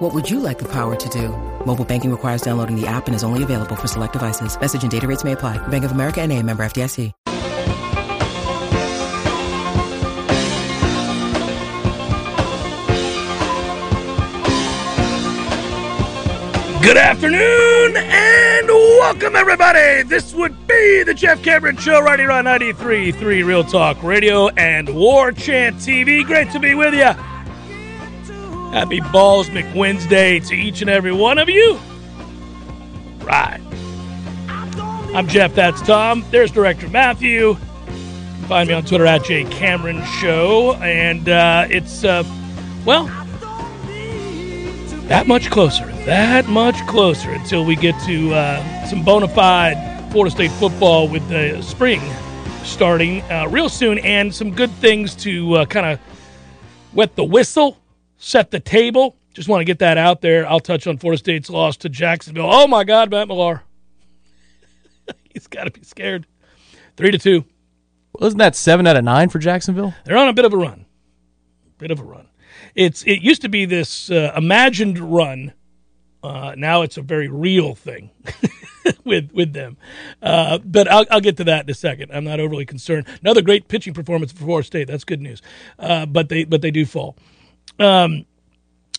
[0.00, 1.28] What would you like the power to do?
[1.66, 4.58] Mobile banking requires downloading the app and is only available for select devices.
[4.58, 5.58] Message and data rates may apply.
[5.68, 7.12] Bank of America and a member FDIC.
[16.82, 20.02] Good afternoon and welcome everybody.
[20.04, 24.94] This would be the Jeff Cameron Show right here on 93.3 Real Talk Radio and
[24.94, 26.24] War Chant TV.
[26.24, 27.29] Great to be with you.
[28.72, 31.76] Happy Balls McWednesday to each and every one of you.
[33.18, 33.60] Right.
[35.12, 36.24] I'm Jeff, that's Tom.
[36.30, 37.54] There's Director Matthew.
[38.46, 40.74] Find me on Twitter at J Cameron Show.
[40.74, 42.22] And uh, it's, uh,
[42.84, 43.06] well,
[45.08, 50.30] that much closer, that much closer until we get to uh, some bona fide Florida
[50.30, 52.00] State football with the spring
[52.62, 55.98] starting uh, real soon and some good things to uh, kind of
[56.92, 57.79] wet the whistle,
[58.20, 59.16] set the table.
[59.34, 60.48] Just want to get that out there.
[60.48, 62.48] I'll touch on Florida State's loss to Jacksonville.
[62.48, 63.62] Oh my God, Matt Millar.
[65.34, 66.26] He's got to be scared.
[66.96, 67.44] Three to two.
[68.12, 69.94] Wasn't that seven out of nine for Jacksonville?
[70.04, 70.84] They're on a bit of a run.
[71.78, 72.28] Bit of a run.
[72.74, 75.52] It's it used to be this uh, imagined run.
[76.22, 78.10] Uh, now it's a very real thing
[79.04, 79.78] with with them.
[80.20, 82.10] Uh, but I'll, I'll get to that in a second.
[82.12, 83.06] I'm not overly concerned.
[83.22, 84.88] Another great pitching performance for Florida State.
[84.88, 85.40] That's good news.
[85.78, 87.16] Uh, but they but they do fall.
[87.78, 88.24] Um,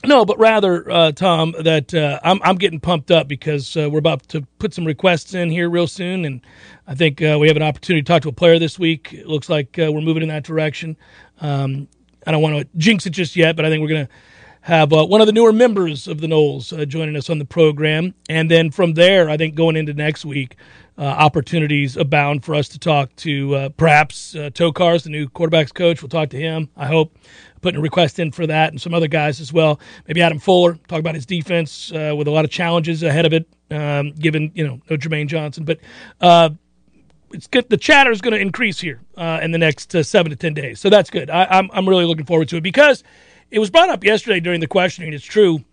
[0.03, 3.99] no, but rather, uh, Tom, that uh, I'm I'm getting pumped up because uh, we're
[3.99, 6.41] about to put some requests in here real soon, and
[6.87, 9.13] I think uh, we have an opportunity to talk to a player this week.
[9.13, 10.97] It looks like uh, we're moving in that direction.
[11.39, 11.87] Um,
[12.25, 14.11] I don't want to jinx it just yet, but I think we're going to
[14.61, 18.13] have uh, one of the newer members of the Noles joining us on the program.
[18.29, 20.55] And then from there, I think going into next week,
[20.97, 26.03] uh, opportunities abound for us to talk to uh, perhaps Tokarz, the new quarterbacks coach.
[26.03, 27.17] We'll talk to him, I hope,
[27.61, 29.79] putting a request in for that and some other guys as well.
[30.07, 33.33] Maybe Adam Fuller, talk about his defense uh, with a lot of challenges ahead of
[33.33, 35.63] it, um, given, you know, no Jermaine Johnson.
[35.63, 35.79] But
[37.33, 37.69] it's good.
[37.69, 40.53] The chatter is going to increase here uh, in the next uh, seven to ten
[40.53, 41.29] days, so that's good.
[41.29, 43.03] I, am I'm, I'm really looking forward to it because
[43.49, 45.13] it was brought up yesterday during the questioning.
[45.13, 45.63] It's true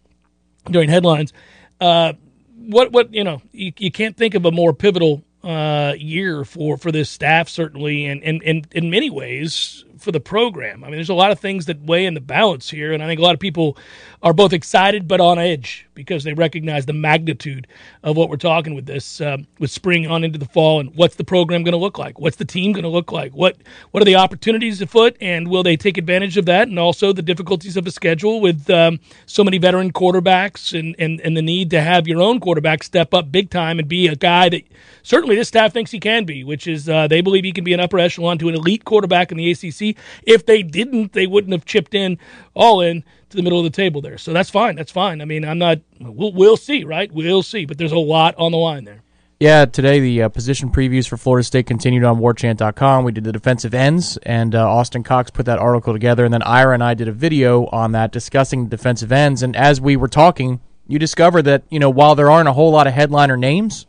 [0.71, 1.33] during headlines.
[1.81, 2.15] Uh,
[2.57, 6.77] what what you know you, you can't think of a more pivotal uh, year for
[6.77, 10.85] for this staff certainly, and and, and in many ways for the program.
[10.85, 13.07] I mean, there's a lot of things that weigh in the balance here, and I
[13.07, 13.77] think a lot of people
[14.23, 17.67] are both excited but on edge because they recognize the magnitude
[18.03, 21.17] of what we're talking with this uh, with spring on into the fall and what's
[21.17, 22.19] the program going to look like?
[22.19, 23.33] What's the team going to look like?
[23.33, 23.57] What
[23.91, 26.69] what are the opportunities afoot and will they take advantage of that?
[26.69, 31.21] And also the difficulties of a schedule with um, so many veteran quarterbacks and, and
[31.21, 34.17] and the need to have your own quarterback step up big time and be a
[34.17, 34.63] guy that
[35.03, 37.73] certainly this staff thinks he can be which is uh, they believe he can be
[37.73, 39.88] an upper echelon to an elite quarterback in the ACC
[40.23, 42.19] if they didn't they wouldn't have chipped in
[42.55, 44.19] all in to the middle of the table there.
[44.19, 44.77] So that's fine.
[44.77, 45.21] That's fine.
[45.21, 45.79] I mean, I'm not.
[46.01, 47.11] We'll, we'll see, right?
[47.13, 47.65] We'll see.
[47.65, 49.03] But there's a lot on the line there.
[49.41, 53.05] Yeah, today the uh, position previews for Florida State continued on warchant.com.
[53.05, 56.25] We did the defensive ends, and uh, Austin Cox put that article together.
[56.25, 59.45] And then Ira and I did a video on that discussing defensive ends.
[59.45, 62.73] And as we were talking, you discover that, you know, while there aren't a whole
[62.73, 63.87] lot of headliner names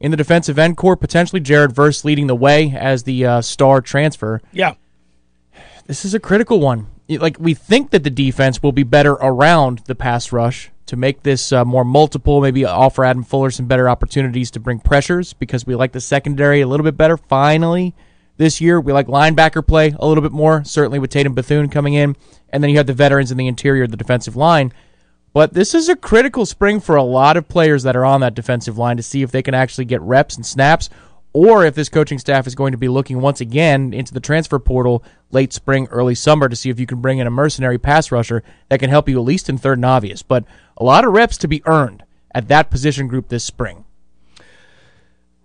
[0.00, 3.80] in the defensive end core, potentially Jared Verse leading the way as the uh, star
[3.80, 4.42] transfer.
[4.52, 4.74] Yeah.
[5.86, 6.86] This is a critical one
[7.18, 11.22] like we think that the defense will be better around the pass rush to make
[11.22, 15.66] this uh, more multiple, maybe offer Adam Fuller some better opportunities to bring pressures because
[15.66, 17.16] we like the secondary a little bit better.
[17.16, 17.94] Finally,
[18.36, 21.94] this year we like linebacker play a little bit more, certainly with Tatum Bethune coming
[21.94, 22.16] in,
[22.48, 24.72] and then you have the veterans in the interior of the defensive line.
[25.32, 28.34] But this is a critical spring for a lot of players that are on that
[28.34, 30.90] defensive line to see if they can actually get reps and snaps
[31.32, 34.58] or if this coaching staff is going to be looking once again into the transfer
[34.58, 38.10] portal late spring, early summer to see if you can bring in a mercenary pass
[38.10, 40.22] rusher that can help you at least in third and obvious.
[40.22, 40.44] But
[40.76, 42.04] a lot of reps to be earned
[42.34, 43.84] at that position group this spring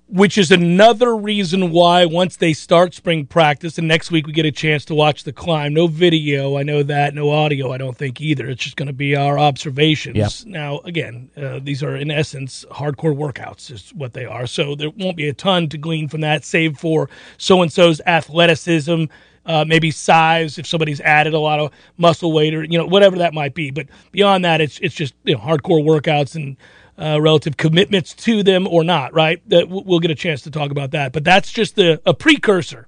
[0.07, 4.45] which is another reason why once they start spring practice and next week we get
[4.45, 5.73] a chance to watch the climb.
[5.73, 7.13] No video i know that.
[7.13, 8.47] No audio i don't think either.
[8.47, 10.15] It's just going to be our observations.
[10.15, 10.51] Yep.
[10.51, 14.47] now again uh, these are in essence hardcore workouts is what they are.
[14.47, 18.01] So there won't be a ton to glean from that save for so and so's
[18.05, 19.05] athleticism
[19.45, 23.17] uh, maybe size if somebody's added a lot of muscle weight or you know whatever
[23.17, 23.71] that might be.
[23.71, 26.57] But beyond that it's it's just you know hardcore workouts and
[26.97, 29.13] uh, relative commitments to them or not.
[29.13, 29.41] Right?
[29.49, 31.13] That we'll get a chance to talk about that.
[31.13, 32.87] But that's just the, a precursor.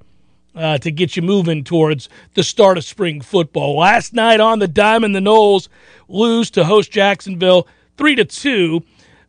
[0.56, 3.78] Uh, to get you moving towards the start of spring football.
[3.78, 5.68] Last night on the Diamond, the Noles
[6.08, 8.82] lose to host Jacksonville three to two.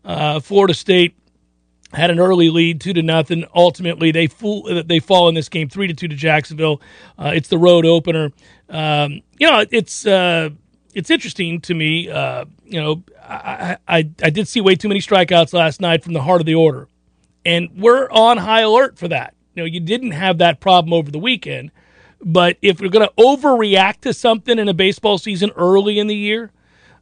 [0.02, 1.14] Uh, Florida State
[1.92, 3.44] had an early lead, two to nothing.
[3.54, 6.80] Ultimately, they fool, they fall in this game, three to two to Jacksonville.
[7.19, 8.32] Uh, it's the road opener.
[8.70, 10.48] Um, you know, it's uh,
[10.94, 12.08] it's interesting to me.
[12.08, 16.12] Uh, you know, I, I I did see way too many strikeouts last night from
[16.12, 16.88] the heart of the order,
[17.44, 19.35] and we're on high alert for that.
[19.55, 21.73] You know, you didn't have that problem over the weekend,
[22.20, 26.15] but if you're going to overreact to something in a baseball season early in the
[26.15, 26.53] year,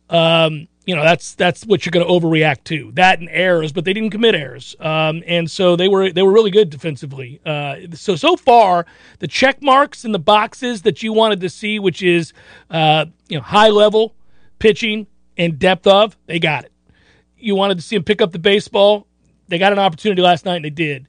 [0.09, 2.93] um, you know that's that's what you're going to overreact to.
[2.95, 4.77] That and errors but they didn't commit errors.
[4.79, 7.41] Um, and so they were they were really good defensively.
[7.45, 8.87] Uh, so so far
[9.19, 12.33] the check marks and the boxes that you wanted to see which is
[12.71, 14.15] uh, you know high level
[14.61, 16.73] pitching and depth of they got it
[17.39, 19.07] you wanted to see them pick up the baseball
[19.49, 21.07] they got an opportunity last night and they did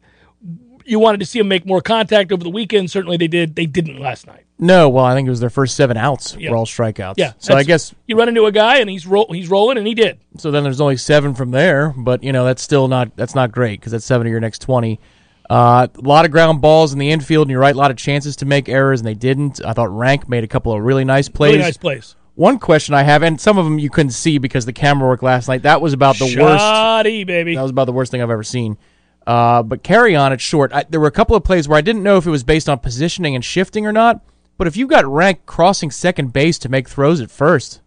[0.86, 3.66] you wanted to see them make more contact over the weekend certainly they did they
[3.66, 6.50] didn't last night no, well, I think it was their first seven outs Yeah.
[6.50, 7.14] were all strikeouts.
[7.18, 9.86] yeah So I guess you run into a guy and he's roll, he's rolling and
[9.86, 10.50] he did so.
[10.50, 13.80] Then there's only seven from there, but you know that's still not that's not great
[13.80, 15.00] because that's seven of your next twenty.
[15.48, 17.98] Uh, a lot of ground balls in the infield, and you're right, a lot of
[17.98, 19.64] chances to make errors, and they didn't.
[19.64, 21.52] I thought Rank made a couple of really nice plays.
[21.52, 24.68] really nice plays One question I have, and some of them you couldn't see because
[24.68, 25.64] the camera work last night.
[25.64, 26.64] That was about the worst.
[26.64, 28.78] Shoddy, baby That was about the worst thing I've ever seen.
[29.26, 30.72] Uh, but carry on at short.
[30.72, 32.70] I, there were a couple of plays where I didn't know if it was based
[32.70, 34.22] on positioning and shifting or not.
[34.56, 37.82] But if you got rank crossing second base to make throws at first,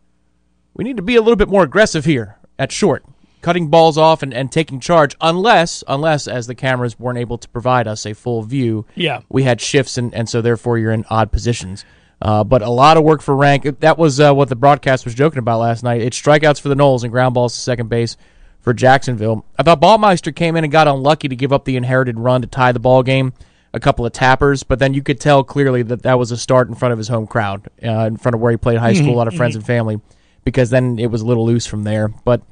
[0.74, 3.04] we need to be a little bit more aggressive here at short,
[3.42, 5.14] cutting balls off and, and taking charge.
[5.20, 9.20] Unless, unless as the cameras weren't able to provide us a full view, Yeah.
[9.28, 11.84] we had shifts and, and so therefore you're in odd positions.
[12.22, 13.80] Uh, but a lot of work for rank.
[13.80, 16.02] That was uh, what the broadcast was joking about last night.
[16.02, 18.16] It's strikeouts for the Noles and ground balls to second base
[18.60, 19.44] for Jacksonville.
[19.58, 22.46] I thought Ballmeister came in and got unlucky to give up the inherited run to
[22.46, 23.32] tie the ball game.
[23.72, 26.68] A couple of tappers, but then you could tell clearly that that was a start
[26.68, 29.14] in front of his home crowd, uh, in front of where he played high school,
[29.14, 30.00] a lot of friends and family,
[30.44, 32.08] because then it was a little loose from there.
[32.08, 32.42] But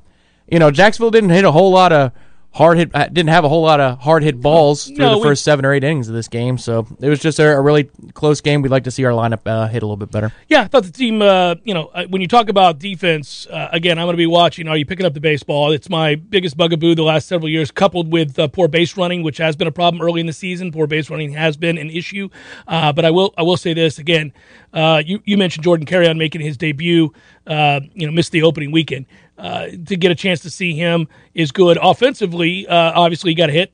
[0.48, 2.12] you know, Jacksonville didn't hit a whole lot of
[2.58, 5.24] hard hit, uh, didn't have a whole lot of hard hit balls through No, the
[5.24, 6.58] first seven or eight innings of this game.
[6.58, 7.84] So it was just a, a really
[8.14, 8.62] close game.
[8.62, 10.32] We'd like to see our lineup uh, hit a little bit better.
[10.48, 11.22] Yeah, I thought the team.
[11.22, 14.26] Uh, you know, uh, when you talk about defense, uh, again, I'm going to be
[14.26, 14.66] watching.
[14.66, 15.70] Are you picking up the baseball?
[15.70, 19.38] It's my biggest bugaboo the last several years, coupled with uh, poor base running, which
[19.38, 20.72] has been a problem early in the season.
[20.72, 22.28] Poor base running has been an issue.
[22.66, 24.32] Uh, but I will, I will say this again.
[24.72, 27.12] Uh, you you mentioned Jordan Carrion making his debut.
[27.46, 29.06] Uh, you know, missed the opening weekend.
[29.38, 32.66] Uh, to get a chance to see him is good offensively.
[32.66, 33.72] Uh, obviously, he got a hit,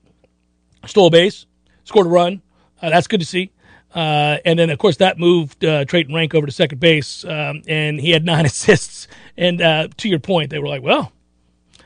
[0.87, 1.47] stole a base,
[1.85, 2.43] scored a run.
[2.83, 3.51] Uh, that's good to see.
[3.95, 7.63] Uh, and then, of course, that moved uh, Treyton Rank over to second base, um,
[7.67, 9.09] and he had nine assists.
[9.37, 11.13] And uh, to your point, they were like, "Well,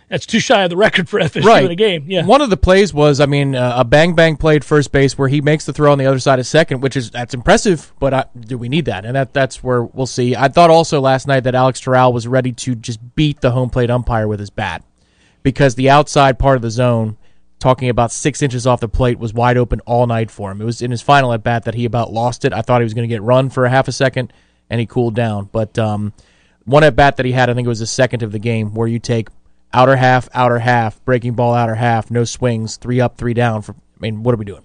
[0.08, 2.56] that's too shy of the record for FSU in a game." Yeah, One of the
[2.56, 5.64] plays was, I mean, uh, a bang bang play at first base where he makes
[5.64, 7.93] the throw on the other side of second, which is that's impressive.
[7.99, 9.05] But uh, do we need that?
[9.05, 10.34] And that that's where we'll see.
[10.37, 13.70] I thought also last night that Alex Toral was ready to just beat the home
[13.70, 14.84] plate umpire with his bat
[15.43, 17.16] because the outside part of the zone,
[17.58, 20.61] talking about six inches off the plate, was wide open all night for him.
[20.61, 22.52] It was in his final at bat that he about lost it.
[22.52, 24.32] I thought he was going to get run for a half a second,
[24.70, 25.49] and he cooled down.
[25.50, 26.12] But um,
[26.64, 28.75] one at bat that he had, I think it was the second of the game,
[28.75, 29.28] where you take
[29.72, 33.62] outer half, outer half, breaking ball outer half, no swings, three up, three down.
[33.62, 34.64] For I mean, what are we doing?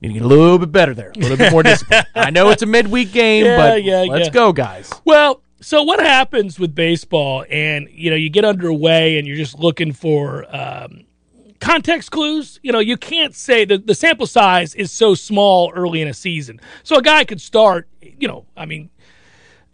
[0.00, 2.04] We need to get a little bit better there, a little bit more discipline.
[2.14, 4.32] I know it's a midweek game, Yeah, but yeah, let's yeah.
[4.32, 4.92] go, guys.
[5.04, 9.58] Well, so what happens with baseball, and you know, you get underway, and you're just
[9.58, 11.04] looking for um,
[11.60, 12.60] context clues.
[12.62, 16.14] You know, you can't say that the sample size is so small early in a
[16.14, 16.60] season.
[16.82, 17.88] So a guy could start.
[18.02, 18.90] You know, I mean,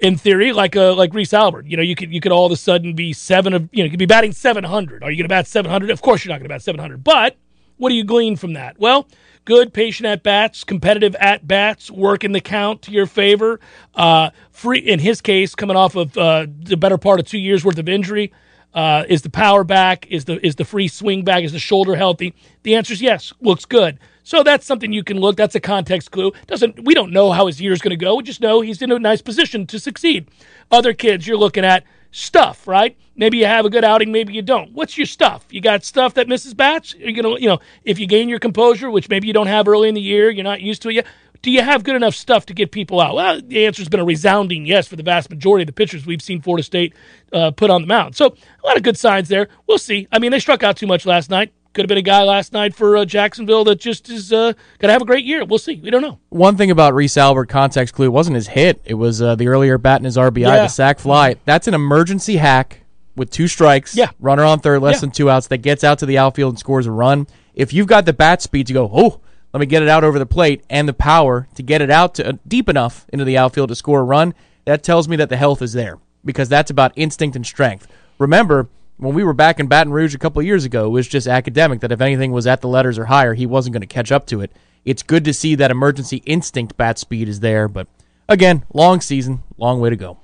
[0.00, 1.66] in theory, like a like Reese Albert.
[1.66, 3.84] You know, you could you could all of a sudden be seven of you know
[3.84, 5.02] you could be batting seven hundred.
[5.02, 5.90] Are you going to bat seven hundred?
[5.90, 7.04] Of course, you're not going to bat seven hundred.
[7.04, 7.36] But
[7.76, 8.78] what do you glean from that?
[8.78, 9.06] Well,
[9.44, 13.60] good patient at bats, competitive at bats, working the count to your favor.
[13.94, 17.64] Uh, free in his case, coming off of uh, the better part of two years
[17.64, 18.32] worth of injury.
[18.72, 20.06] Uh, is the power back?
[20.10, 21.42] Is the is the free swing back?
[21.42, 22.34] Is the shoulder healthy?
[22.62, 23.32] The answer is yes.
[23.40, 23.98] Looks good.
[24.30, 25.36] So that's something you can look.
[25.36, 26.30] That's a context clue.
[26.46, 28.14] Doesn't we don't know how his year's going to go.
[28.14, 30.28] We just know he's in a nice position to succeed.
[30.70, 31.82] Other kids, you're looking at
[32.12, 32.96] stuff, right?
[33.16, 34.72] Maybe you have a good outing, maybe you don't.
[34.72, 35.46] What's your stuff?
[35.50, 36.94] You got stuff that misses bats.
[36.94, 39.88] You're gonna, you know, if you gain your composure, which maybe you don't have early
[39.88, 41.06] in the year, you're not used to it yet.
[41.42, 43.16] Do you have good enough stuff to get people out?
[43.16, 46.22] Well, the answer's been a resounding yes for the vast majority of the pitchers we've
[46.22, 46.94] seen Florida State
[47.32, 48.14] uh, put on the mound.
[48.14, 49.48] So a lot of good signs there.
[49.66, 50.06] We'll see.
[50.12, 51.52] I mean, they struck out too much last night.
[51.80, 54.88] Could have been a guy last night for uh, Jacksonville that just is uh, going
[54.88, 55.42] to have a great year.
[55.46, 55.76] We'll see.
[55.76, 56.18] We don't know.
[56.28, 58.82] One thing about Reese Albert context clue wasn't his hit.
[58.84, 60.56] It was uh, the earlier bat in his RBI, Yeah.
[60.64, 61.36] the sac fly.
[61.46, 62.82] That's an emergency hack
[63.16, 64.10] with two strikes, Yeah.
[64.20, 65.00] runner on third, less Yeah.
[65.00, 67.26] than two outs, that gets out to the outfield and scores a run.
[67.54, 69.20] If you've got the bat speed to go, oh,
[69.54, 72.14] let me get it out over the plate, and the power to get it out
[72.16, 74.34] to uh, deep enough into the outfield to score a run,
[74.66, 75.96] that tells me that the health is there
[76.26, 77.86] because that's about instinct and strength.
[78.18, 78.68] Remember,
[79.00, 81.80] when we were back in Baton Rouge a couple years ago, it was just academic
[81.80, 84.26] that if anything was at the letters or higher, he wasn't going to catch up
[84.26, 84.52] to it.
[84.84, 87.86] It's good to see that emergency instinct bat speed is there, but
[88.28, 90.18] again, long season, long way to go.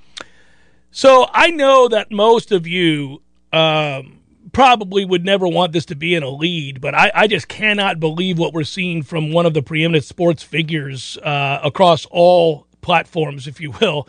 [0.91, 4.21] So I know that most of you um,
[4.53, 7.99] probably would never want this to be in a lead, but I, I just cannot
[7.99, 13.47] believe what we're seeing from one of the preeminent sports figures uh, across all platforms,
[13.47, 14.07] if you will,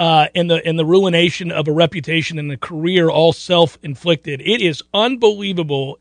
[0.00, 4.40] uh, in the in the ruination of a reputation and a career, all self inflicted.
[4.40, 5.98] It is unbelievable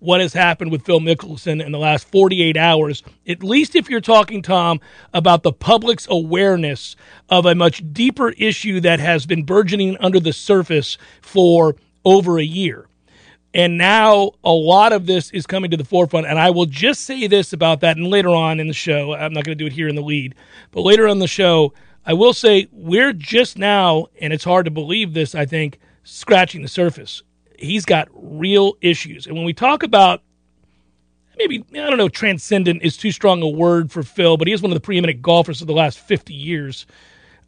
[0.00, 4.00] what has happened with Phil Mickelson in the last 48 hours, at least if you're
[4.00, 4.80] talking, Tom,
[5.12, 6.94] about the public's awareness
[7.30, 11.74] of a much deeper issue that has been burgeoning under the surface for
[12.04, 12.86] over a year.
[13.54, 16.26] And now a lot of this is coming to the forefront.
[16.26, 17.96] And I will just say this about that.
[17.96, 20.02] And later on in the show, I'm not going to do it here in the
[20.02, 20.34] lead,
[20.70, 21.72] but later on the show,
[22.06, 26.62] I will say we're just now, and it's hard to believe this, I think, scratching
[26.62, 27.22] the surface
[27.58, 29.26] he's got real issues.
[29.26, 30.22] And when we talk about
[31.36, 34.62] maybe I don't know, transcendent is too strong a word for Phil, but he is
[34.62, 36.86] one of the preeminent golfers of the last 50 years.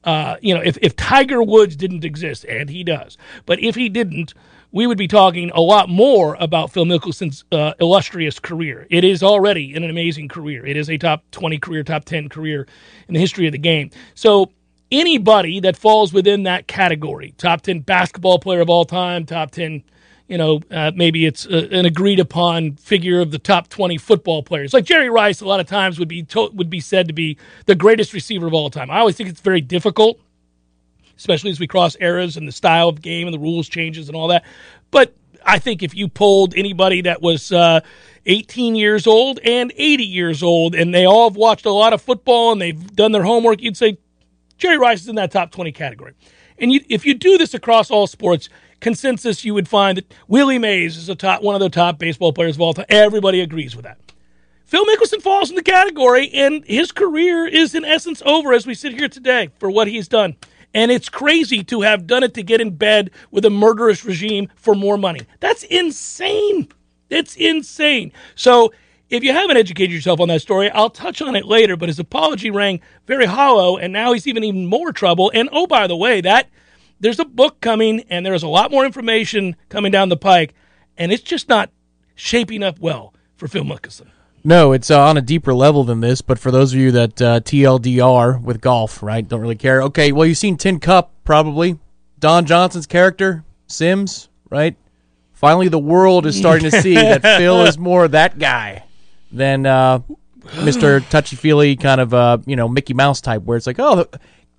[0.04, 3.88] Uh, you know, if, if Tiger Woods didn't exist, and he does, but if he
[3.88, 4.32] didn't,
[4.72, 8.86] we would be talking a lot more about Phil Mickelson's uh, illustrious career.
[8.90, 10.64] It is already an amazing career.
[10.64, 12.66] It is a top 20 career, top 10 career
[13.08, 13.90] in the history of the game.
[14.14, 14.52] So
[14.92, 19.82] anybody that falls within that category, top 10 basketball player of all time, top 10
[20.28, 24.44] you know, uh, maybe it's a, an agreed upon figure of the top 20 football
[24.44, 24.72] players.
[24.72, 27.36] Like Jerry Rice, a lot of times would be to- would be said to be
[27.66, 28.92] the greatest receiver of all time.
[28.92, 30.20] I always think it's very difficult,
[31.20, 34.16] especially as we cross eras and the style of game and the rules changes and
[34.16, 34.42] all that.
[34.90, 37.80] But I think if you polled anybody that was uh,
[38.24, 42.00] 18 years old and 80 years old, and they all have watched a lot of
[42.00, 43.98] football and they've done their homework, you'd say
[44.56, 46.14] Jerry Rice is in that top 20 category.
[46.58, 48.48] And you, if you do this across all sports,
[48.80, 52.32] consensus, you would find that Willie Mays is a top, one of the top baseball
[52.32, 52.86] players of all time.
[52.88, 53.98] Everybody agrees with that.
[54.64, 58.74] Phil Mickelson falls in the category, and his career is in essence over as we
[58.74, 60.36] sit here today for what he's done.
[60.72, 64.48] And it's crazy to have done it to get in bed with a murderous regime
[64.54, 65.20] for more money.
[65.40, 66.68] That's insane.
[67.08, 68.12] It's insane.
[68.36, 68.72] So
[69.08, 71.98] if you haven't educated yourself on that story, I'll touch on it later, but his
[71.98, 75.32] apology rang very hollow, and now he's even even more trouble.
[75.34, 76.48] And oh, by the way, that
[77.00, 80.54] there's a book coming and there's a lot more information coming down the pike,
[80.96, 81.70] and it's just not
[82.14, 84.10] shaping up well for Phil Mickelson.
[84.42, 86.22] No, it's uh, on a deeper level than this.
[86.22, 89.82] But for those of you that uh, TLDR with golf, right, don't really care.
[89.82, 91.78] Okay, well, you've seen Tin Cup probably.
[92.18, 94.76] Don Johnson's character, Simms, right?
[95.32, 98.84] Finally, the world is starting to see that Phil is more that guy
[99.32, 100.00] than uh,
[100.42, 101.06] Mr.
[101.08, 104.06] Touchy Feely kind of uh, you know Mickey Mouse type, where it's like, oh,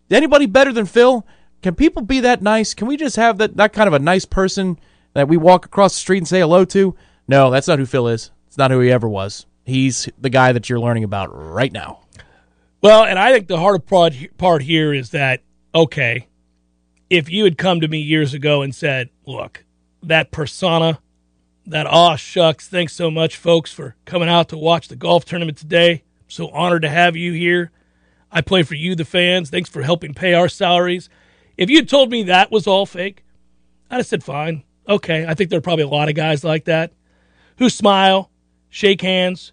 [0.10, 1.26] anybody better than Phil?
[1.62, 2.74] Can people be that nice?
[2.74, 4.80] Can we just have that that kind of a nice person
[5.14, 6.96] that we walk across the street and say hello to?
[7.28, 8.32] No, that's not who Phil is.
[8.48, 9.46] It's not who he ever was.
[9.64, 12.02] He's the guy that you're learning about right now.
[12.82, 15.42] Well, and I think the hard part here is that
[15.74, 16.28] okay,
[17.10, 19.66] if you had come to me years ago and said, "Look,
[20.02, 21.00] that persona,
[21.66, 25.58] that aw shucks, thanks so much, folks, for coming out to watch the golf tournament
[25.58, 26.04] today.
[26.28, 27.72] so honored to have you here.
[28.32, 29.50] I play for you, the fans.
[29.50, 31.08] Thanks for helping pay our salaries."
[31.58, 33.24] If you'd told me that was all fake,
[33.92, 36.66] I'd have said, "Fine, okay." I think there are probably a lot of guys like
[36.66, 36.94] that
[37.58, 38.31] who smile,
[38.72, 39.52] shake hands,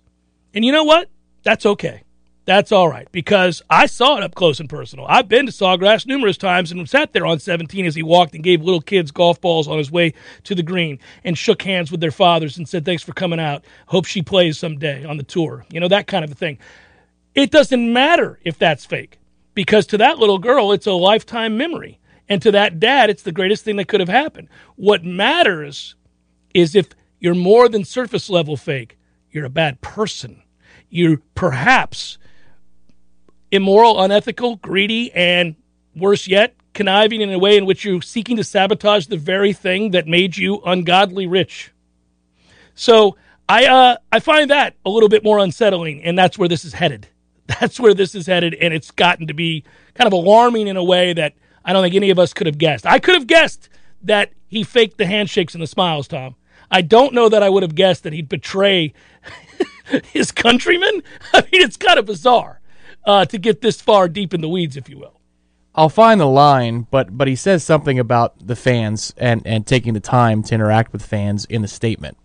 [0.54, 1.10] and you know what?
[1.42, 2.04] That's okay.
[2.48, 5.04] That's all right because I saw it up close and personal.
[5.06, 8.42] I've been to Sawgrass numerous times and sat there on 17 as he walked and
[8.42, 12.00] gave little kids golf balls on his way to the green and shook hands with
[12.00, 13.66] their fathers and said, Thanks for coming out.
[13.88, 15.66] Hope she plays someday on the tour.
[15.70, 16.56] You know, that kind of a thing.
[17.34, 19.18] It doesn't matter if that's fake
[19.52, 21.98] because to that little girl, it's a lifetime memory.
[22.30, 24.48] And to that dad, it's the greatest thing that could have happened.
[24.76, 25.96] What matters
[26.54, 26.88] is if
[27.20, 28.98] you're more than surface level fake,
[29.30, 30.42] you're a bad person.
[30.90, 32.18] You're perhaps
[33.50, 35.56] immoral, unethical, greedy, and
[35.94, 39.90] worse yet, conniving in a way in which you're seeking to sabotage the very thing
[39.90, 41.73] that made you ungodly rich.
[42.75, 43.16] So
[43.49, 46.75] I uh, I find that a little bit more unsettling, and that's where this is
[46.75, 47.08] headed.
[47.61, 50.85] That's where this is headed, and it's gotten to be kind of alarming in a
[50.85, 51.32] way that
[51.64, 52.85] I don't think any of us could have guessed.
[52.85, 53.70] I could have guessed
[54.02, 56.35] that he faked the handshakes and the smiles, Tom.
[56.70, 58.92] I don't know that I would have guessed that he'd betray
[60.12, 61.02] his countrymen.
[61.32, 62.60] I mean, it's kind of bizarre
[63.04, 65.18] uh, to get this far deep in the weeds, if you will.
[65.75, 69.94] I'll find the line, but but he says something about the fans and and taking
[69.94, 72.16] the time to interact with fans in the statement.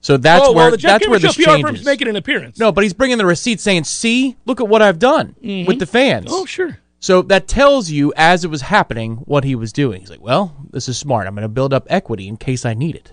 [0.00, 1.62] So that's oh, where well, the Jeff that's where this PR changes.
[1.62, 2.58] firm's making an appearance.
[2.58, 5.86] no, but he's bringing the receipt saying, "See, look at what I've done with the
[5.86, 6.78] fans." Oh, sure.
[7.00, 10.00] So that tells you, as it was happening, what he was doing.
[10.00, 11.28] He's like, "Well, this is smart.
[11.28, 13.12] I'm going to build up equity in case I need it."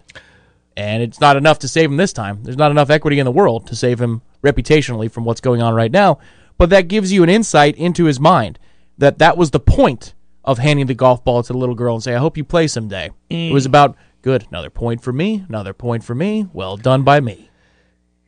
[0.78, 2.44] And it's not enough to save him this time.
[2.44, 5.74] There's not enough equity in the world to save him reputationally from what's going on
[5.74, 6.20] right now.
[6.58, 8.60] But that gives you an insight into his mind
[8.98, 10.14] that that was the point
[10.44, 12.68] of handing the golf ball to the little girl and say, "I hope you play
[12.68, 14.46] someday." It was about good.
[14.50, 15.44] Another point for me.
[15.50, 16.48] Another point for me.
[16.54, 17.50] Well done by me.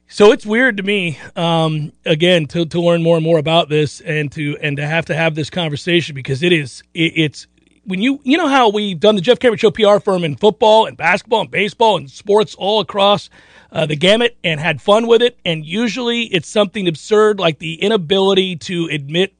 [0.10, 4.00] So it's weird to me, um, again, to, to learn more and more about this
[4.00, 7.48] and to and to have to have this conversation because it is it, it's
[7.88, 10.86] when you you know how we've done the Jeff Cameron Show PR firm in football
[10.86, 13.30] and basketball and baseball and sports all across
[13.72, 17.82] uh, the gamut and had fun with it, and usually it's something absurd like the
[17.82, 19.34] inability to admit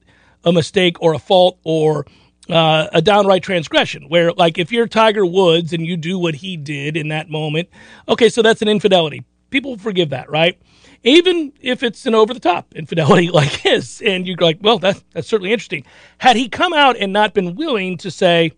[0.46, 2.06] a mistake or a fault or
[2.50, 6.56] uh, a downright transgression where like if you're tiger woods and you do what he
[6.56, 7.68] did in that moment
[8.08, 9.26] okay so that's an infidelity.
[9.50, 10.58] People forgive that right
[11.08, 15.02] even if it's an over the top infidelity like his and you're like well that,
[15.14, 15.84] that's certainly interesting
[16.18, 18.52] had he come out and not been willing to say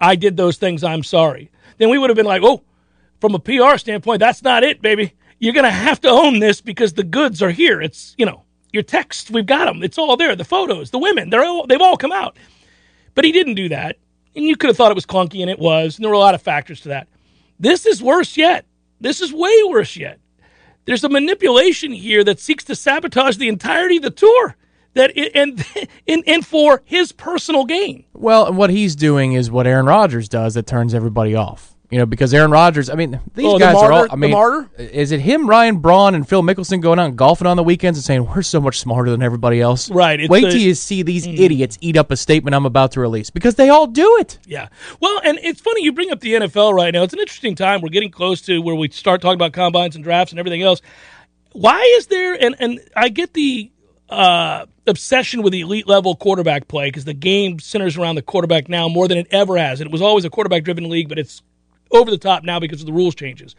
[0.00, 2.62] i did those things i'm sorry then we would have been like oh
[3.20, 6.60] from a pr standpoint that's not it baby you're going to have to own this
[6.60, 8.42] because the goods are here it's you know
[8.72, 11.80] your texts we've got them it's all there the photos the women they're all, they've
[11.80, 12.36] all come out
[13.14, 13.96] but he didn't do that.
[14.36, 15.96] And you could have thought it was clunky, and it was.
[15.96, 17.08] And there were a lot of factors to that.
[17.58, 18.66] This is worse yet.
[19.00, 20.18] This is way worse yet.
[20.84, 24.56] There's a manipulation here that seeks to sabotage the entirety of the tour.
[24.94, 25.66] That it, and,
[26.08, 28.04] and and for his personal gain.
[28.12, 31.73] Well, what he's doing is what Aaron Rodgers does that turns everybody off.
[31.90, 33.98] You know, because Aaron Rodgers, I mean, these Oh, the guys are all.
[33.98, 34.68] martyr- I mean, martyr?
[34.78, 37.98] is it him, Ryan Braun, and Phil Mickelson going out and golfing on the weekends
[37.98, 39.90] and saying we're so much smarter than everybody else?
[39.90, 40.50] Right, Wait the- Mm.
[40.52, 43.68] till you see these idiots eat up a statement I'm about to release because they
[43.68, 44.38] all do it.
[44.46, 44.68] Yeah.
[45.00, 47.02] Well, and it's funny you bring up the NFL right now.
[47.02, 47.80] It's an interesting time.
[47.82, 50.80] We're getting close to where we start talking about combines and drafts and everything else.
[51.52, 53.70] Why is there and and I get the
[54.08, 58.68] uh, obsession with the elite level quarterback play because the game centers around the quarterback
[58.68, 59.80] now more than it ever has.
[59.80, 61.42] And it was always a quarterback driven league, but it's
[61.94, 63.54] over the top now because of the rules changes.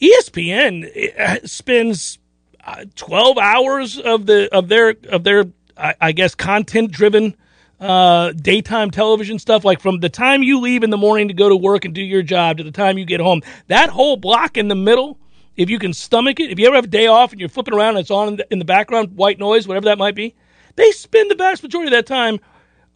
[0.00, 2.18] ESPN uh, spends
[2.64, 5.44] uh, 12 hours of the of their of their
[5.76, 7.36] I, I guess content driven
[7.78, 11.48] uh, daytime television stuff like from the time you leave in the morning to go
[11.48, 14.56] to work and do your job to the time you get home that whole block
[14.56, 15.18] in the middle
[15.56, 17.72] if you can stomach it if you ever have a day off and you're flipping
[17.72, 20.34] around and it's on in the, in the background white noise whatever that might be
[20.76, 22.38] they spend the vast majority of that time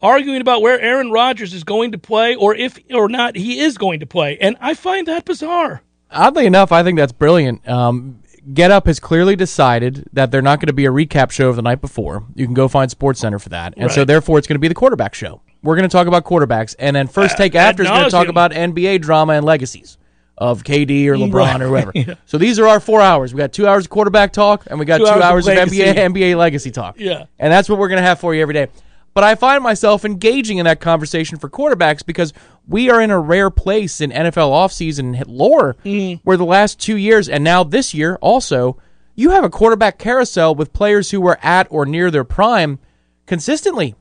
[0.05, 3.79] arguing about where Aaron Rodgers is going to play or if or not he is
[3.79, 7.67] going to play and I find that bizarre Oddly enough, I think that's brilliant.
[7.69, 8.21] Um,
[8.53, 11.57] Get Up has clearly decided that they're not going to be a recap show of
[11.57, 12.25] the night before.
[12.37, 14.69] You can go find Sports Center for that, and so therefore it's going to be
[14.69, 15.41] the quarterback show.
[15.65, 18.11] We're going to talk about quarterbacks, and then first take ad after is going to
[18.11, 19.97] talk about NBA drama and legacies
[20.39, 21.63] of KD or LeBron Right.
[21.63, 21.93] or whoever.
[22.27, 23.33] So these are our four hours.
[23.35, 25.49] We got two hours of quarterback talk, and we got Two two, hours of hours,
[25.49, 25.79] of, legacy.
[25.81, 26.97] NBA NBA legacy talk.
[27.01, 27.25] Yeah.
[27.41, 28.69] and that's what we're going to have for you every day.
[29.15, 32.33] But I find myself engaging in that conversation for quarterbacks because
[32.67, 36.21] we are in a rare place in NFL offseason lore mm-hmm.
[36.25, 38.77] where the last two years and now this year also,
[39.15, 42.81] you have a quarterback carousel with players who were at or near their prime
[43.27, 43.95] consistently.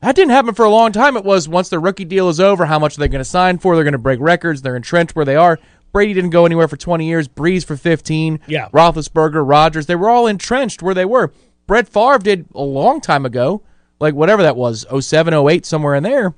[0.00, 1.16] That didn't happen for a long time.
[1.16, 3.58] It was once their rookie deal is over, how much are they going to sign
[3.58, 3.74] for?
[3.74, 4.62] They're going to break records.
[4.62, 5.58] They're entrenched where they are.
[5.92, 7.28] Brady didn't go anywhere for 20 years.
[7.28, 8.40] Brees for 15.
[8.46, 8.68] Yeah.
[8.70, 11.32] Roethlisberger, Rodgers, they were all entrenched where they were.
[11.66, 13.62] Brett Favre did a long time ago,
[14.02, 16.34] like whatever that was, 07, 08, somewhere in there.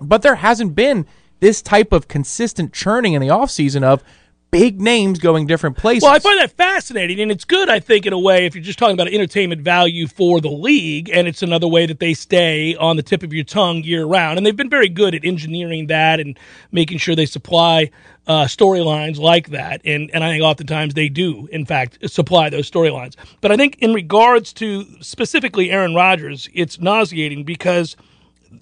[0.00, 1.06] But there hasn't been
[1.40, 4.04] this type of consistent churning in the offseason of
[4.50, 6.02] big names going different places.
[6.02, 8.64] Well, I find that fascinating, and it's good, I think, in a way, if you're
[8.64, 12.74] just talking about entertainment value for the league, and it's another way that they stay
[12.76, 14.38] on the tip of your tongue year round.
[14.38, 16.38] And they've been very good at engineering that and
[16.70, 17.90] making sure they supply
[18.30, 19.80] uh, storylines like that.
[19.84, 23.16] And, and I think oftentimes they do, in fact, supply those storylines.
[23.40, 27.96] But I think in regards to specifically Aaron Rodgers, it's nauseating because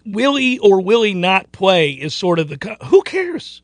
[0.07, 2.79] will he or will he not play is sort of the.
[2.87, 3.61] Who cares?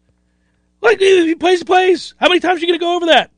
[0.82, 2.14] Like, if he plays, he plays.
[2.18, 3.30] How many times are you going to go over that?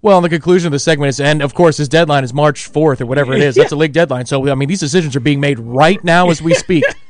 [0.00, 3.00] Well, the conclusion of the segment is, and of course, his deadline is March 4th
[3.00, 3.56] or whatever it is.
[3.56, 4.26] That's a league deadline.
[4.26, 6.84] So, I mean, these decisions are being made right now as we speak.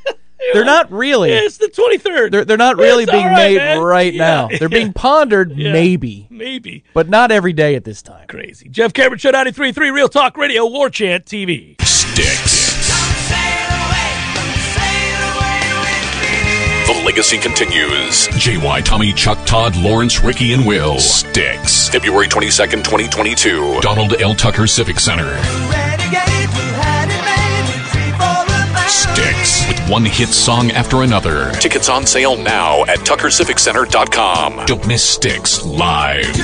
[0.52, 1.32] they're not really.
[1.32, 2.30] It's the 23rd.
[2.30, 3.80] They're, they're not really It's being all right, made man.
[3.80, 4.48] right Yeah, now.
[4.48, 4.68] They're yeah.
[4.68, 6.84] being pondered, maybe, Maybe.
[6.94, 8.26] but not every day at this time.
[8.28, 8.68] Crazy.
[8.68, 11.80] Jeff Cameron, Show 93.3, Real Talk Radio, War Chant TV.
[11.82, 12.64] Styx.
[16.86, 18.28] The legacy continues.
[18.28, 20.98] JY, Tommy, Chuck, Todd, Lawrence, Ricky, and Will.
[20.98, 21.88] Styx.
[21.88, 23.80] February 22nd, 2022.
[23.80, 24.34] Donald L.
[24.34, 25.24] Tucker Civic Center.
[28.86, 31.50] Styx with one hit song after another.
[31.52, 34.66] Tickets on sale now at TuckerCivicCenter.com.
[34.66, 36.34] Don't miss Styx live.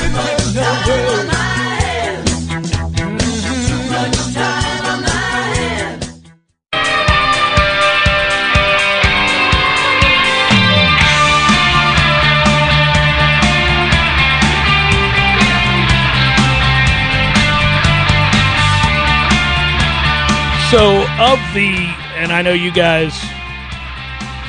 [20.70, 21.99] So, of the,
[22.30, 23.18] and I know you guys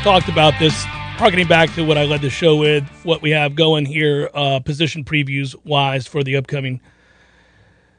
[0.04, 0.84] talked about this,
[1.18, 4.60] harkening back to what I led the show with, what we have going here, uh,
[4.60, 6.80] position previews wise for the upcoming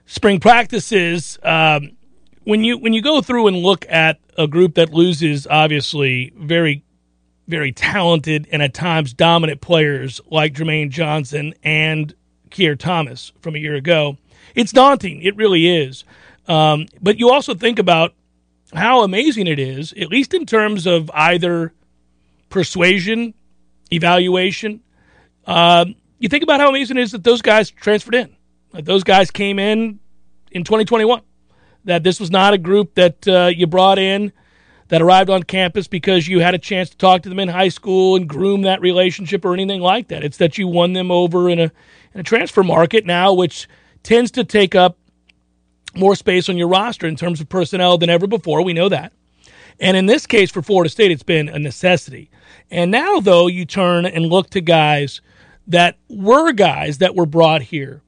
[0.06, 1.36] spring practices.
[1.42, 1.96] Um,
[2.44, 6.84] when you when you go through and look at a group that loses, obviously very
[7.48, 12.14] very talented and at times dominant players like Jermaine Johnson and
[12.50, 14.16] Keir Thomas from a year ago,
[14.54, 15.22] it's daunting.
[15.22, 16.04] It really is.
[16.46, 18.14] Um, but you also think about
[18.72, 21.72] how amazing it is, at least in terms of either
[22.48, 23.34] persuasion,
[23.90, 24.80] evaluation.
[25.46, 28.36] Um, you think about how amazing it is that those guys transferred in,
[28.72, 29.98] that those guys came in
[30.50, 31.22] in 2021,
[31.84, 34.32] that this was not a group that uh, you brought in
[34.88, 37.70] that arrived on campus because you had a chance to talk to them in high
[37.70, 40.22] school and groom that relationship or anything like that.
[40.22, 41.72] It's that you won them over in a
[42.14, 43.68] in a transfer market now, which
[44.02, 44.98] tends to take up
[45.94, 48.62] more space on your roster in terms of personnel than ever before.
[48.62, 49.12] We know that.
[49.80, 52.30] And in this case for Florida State, it's been a necessity.
[52.70, 55.20] And now, though, you turn and look to guys
[55.66, 58.02] that were guys that were brought here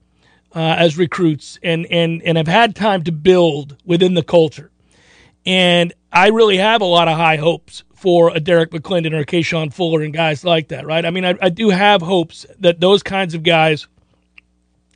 [0.55, 4.71] uh, as recruits and, and, and have had time to build within the culture.
[5.47, 9.27] And I really have a lot of high hopes for a Derrick McLendon or a
[9.27, 11.05] Quashon Fuller and guys like that, right?
[11.05, 13.89] I mean, I, I do have hopes that those kinds of guys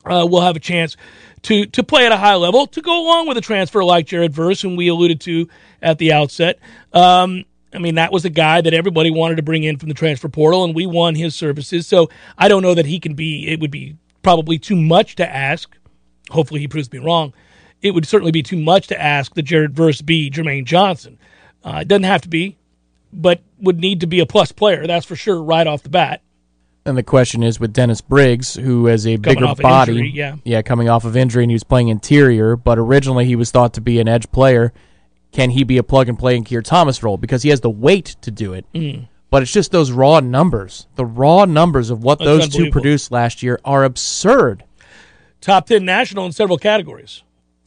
[0.05, 0.97] uh, will have a chance
[1.43, 4.33] to to play at a high level to go along with a transfer like Jared
[4.33, 5.49] Verse, whom we alluded to
[5.83, 6.59] at the outset.
[6.93, 9.95] Um, I mean, that was a guy that everybody wanted to bring in from the
[9.95, 11.87] transfer portal, and we won his services.
[11.87, 13.49] So I don't know that he can be.
[13.49, 15.77] It would be probably too much to ask.
[16.31, 17.33] Hopefully, he proves me wrong.
[17.81, 21.19] It would certainly be too much to ask that Jared Verse be Jermaine Johnson.
[21.63, 22.57] Uh, it doesn't have to be,
[23.13, 24.87] but would need to be a plus player.
[24.87, 26.23] That's for sure, right off the bat.
[26.85, 30.37] And the question is with Dennis Briggs, who has a Coming bigger body, injury, yeah.
[30.45, 33.75] yeah, coming off of injury, and he was playing interior, but originally he was thought
[33.75, 34.73] to be an edge player.
[35.33, 37.69] Can he be a plug and play in Keir Thomas role because he has the
[37.69, 38.65] weight to do it?
[38.73, 39.09] Mm.
[39.31, 40.87] But it's just those raw numbers.
[40.95, 44.65] The raw numbers of what That's those two produced last year are absurd.
[45.43, 47.23] Top 10 national in several categories.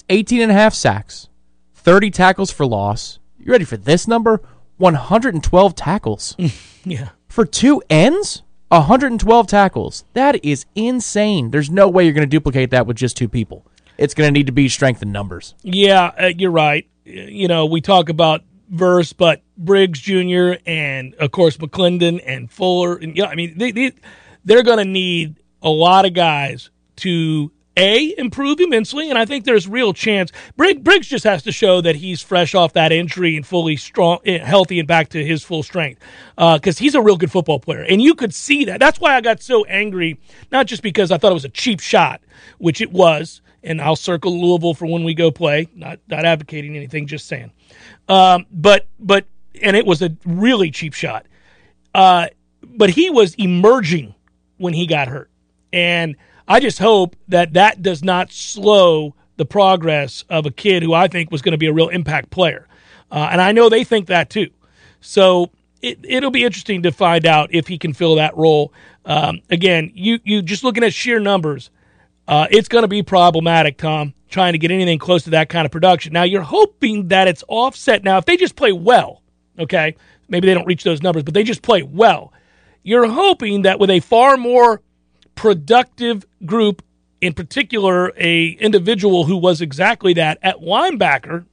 [0.09, 1.29] 18 and a half sacks,
[1.75, 3.19] 30 tackles for loss.
[3.39, 4.41] You ready for this number?
[4.77, 6.35] 112 tackles.
[6.83, 7.09] Yeah.
[7.27, 10.05] for two ends, 112 tackles.
[10.13, 11.51] That is insane.
[11.51, 13.65] There's no way you're going to duplicate that with just two people.
[13.97, 15.55] It's going to need to be strength in numbers.
[15.61, 16.87] Yeah, uh, you're right.
[17.03, 20.53] You know, we talk about Verse, but Briggs Jr.
[20.65, 23.91] and of course McLendon and Fuller, and yeah, I mean they, they
[24.45, 29.45] they're going to need a lot of guys to a improve immensely, and I think
[29.45, 30.31] there's real chance.
[30.57, 34.39] Briggs just has to show that he's fresh off that injury and fully strong, eh,
[34.39, 36.01] healthy, and back to his full strength
[36.35, 38.79] because he's a real good football player, and you could see that.
[38.79, 40.19] That's why I got so angry,
[40.51, 42.21] not just because I thought it was a cheap shot,
[42.57, 45.67] which it was, and I'll circle Louisville for when we go play.
[45.73, 47.51] Not not advocating anything, just saying.
[48.09, 49.25] Um, but but
[49.61, 51.25] and it was a really cheap shot.
[51.93, 52.27] Uh,
[52.63, 54.15] but he was emerging
[54.57, 55.29] when he got hurt,
[55.71, 56.15] and
[56.51, 61.07] I just hope that that does not slow the progress of a kid who I
[61.07, 62.67] think was going to be a real impact player,
[63.09, 64.49] uh, and I know they think that too.
[64.99, 68.73] So it, it'll be interesting to find out if he can fill that role.
[69.05, 71.69] Um, again, you you just looking at sheer numbers,
[72.27, 75.65] uh, it's going to be problematic, Tom, trying to get anything close to that kind
[75.65, 76.11] of production.
[76.11, 78.03] Now you're hoping that it's offset.
[78.03, 79.21] Now if they just play well,
[79.57, 79.95] okay,
[80.27, 82.33] maybe they don't reach those numbers, but they just play well.
[82.83, 84.81] You're hoping that with a far more
[85.41, 86.83] productive group,
[87.19, 91.45] in particular, a individual who was exactly that at linebacker,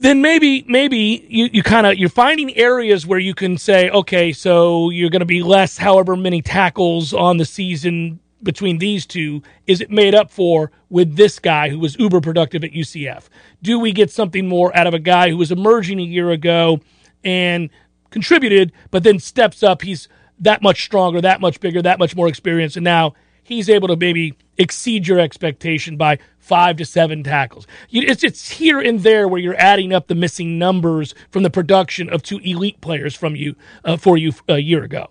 [0.00, 4.32] then maybe maybe you, you kind of you're finding areas where you can say, okay,
[4.32, 9.40] so you're going to be less, however many tackles on the season between these two.
[9.68, 13.28] Is it made up for with this guy who was uber productive at UCF?
[13.62, 16.80] Do we get something more out of a guy who was emerging a year ago
[17.22, 17.70] and
[18.10, 19.82] contributed, but then steps up?
[19.82, 20.08] He's
[20.42, 23.96] that much stronger, that much bigger, that much more experienced, and now he's able to
[23.96, 27.66] maybe exceed your expectation by five to seven tackles.
[27.90, 32.10] It's it's here and there where you're adding up the missing numbers from the production
[32.10, 35.08] of two elite players from you uh, for you a year ago.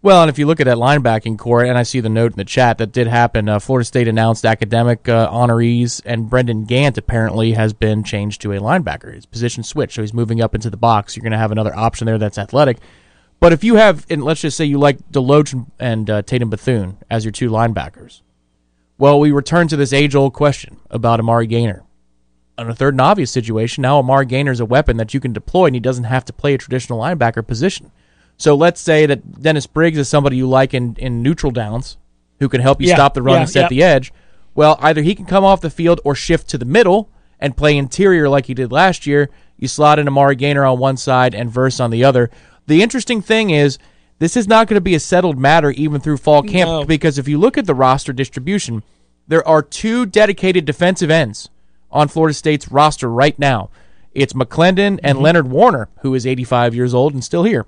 [0.00, 2.38] Well, and if you look at that linebacking core, and I see the note in
[2.38, 6.96] the chat that did happen, uh, Florida State announced academic uh, honorees, and Brendan Gant
[6.96, 9.12] apparently has been changed to a linebacker.
[9.12, 11.16] His position switch, so he's moving up into the box.
[11.16, 12.78] You're going to have another option there that's athletic.
[13.40, 16.98] But if you have, and let's just say you like Deloach and uh, Tatum Bethune
[17.08, 18.22] as your two linebackers,
[18.98, 21.84] well, we return to this age old question about Amari Gainer.
[22.56, 25.32] On a third and obvious situation, now Amari Gainer is a weapon that you can
[25.32, 27.92] deploy, and he doesn't have to play a traditional linebacker position.
[28.36, 31.96] So let's say that Dennis Briggs is somebody you like in, in neutral downs
[32.40, 33.68] who can help you Yeah, stop the run yeah, and set yeah.
[33.68, 34.12] the edge.
[34.54, 37.76] Well, either he can come off the field or shift to the middle and play
[37.76, 39.30] interior like he did last year.
[39.56, 42.30] You slot in Amari Gainer on one side and Verse on the other.
[42.68, 43.78] The interesting thing is,
[44.18, 46.84] this is not going to be a settled matter even through fall camp No.
[46.84, 48.82] because if you look at the roster distribution,
[49.26, 51.50] there are two dedicated defensive ends
[51.90, 53.70] on Florida State's roster right now.
[54.12, 55.20] It's McLendon and mm-hmm.
[55.20, 57.66] Leonard Warner, who is 85 years old and still here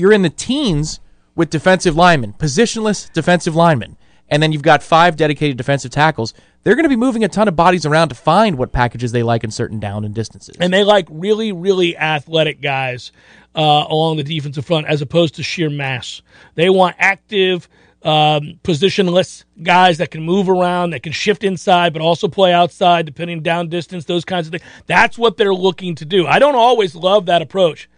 [0.00, 1.00] you're in the teens
[1.36, 3.96] with defensive linemen, positionless defensive linemen,
[4.28, 6.34] and then you've got five dedicated defensive tackles.
[6.62, 9.22] They're going to be moving a ton of bodies around to find what packages they
[9.22, 10.56] like in certain down and distances.
[10.60, 13.12] and they like really, really athletic guys
[13.54, 16.22] uh, along the defensive front as opposed to sheer mass.
[16.54, 17.68] They want active,
[18.02, 23.06] um, positionless guys that can move around, that can shift inside, but also play outside
[23.06, 24.64] depending down distance, those kinds of things.
[24.86, 26.26] That's what they're looking to do.
[26.26, 27.88] I don't always love that approach,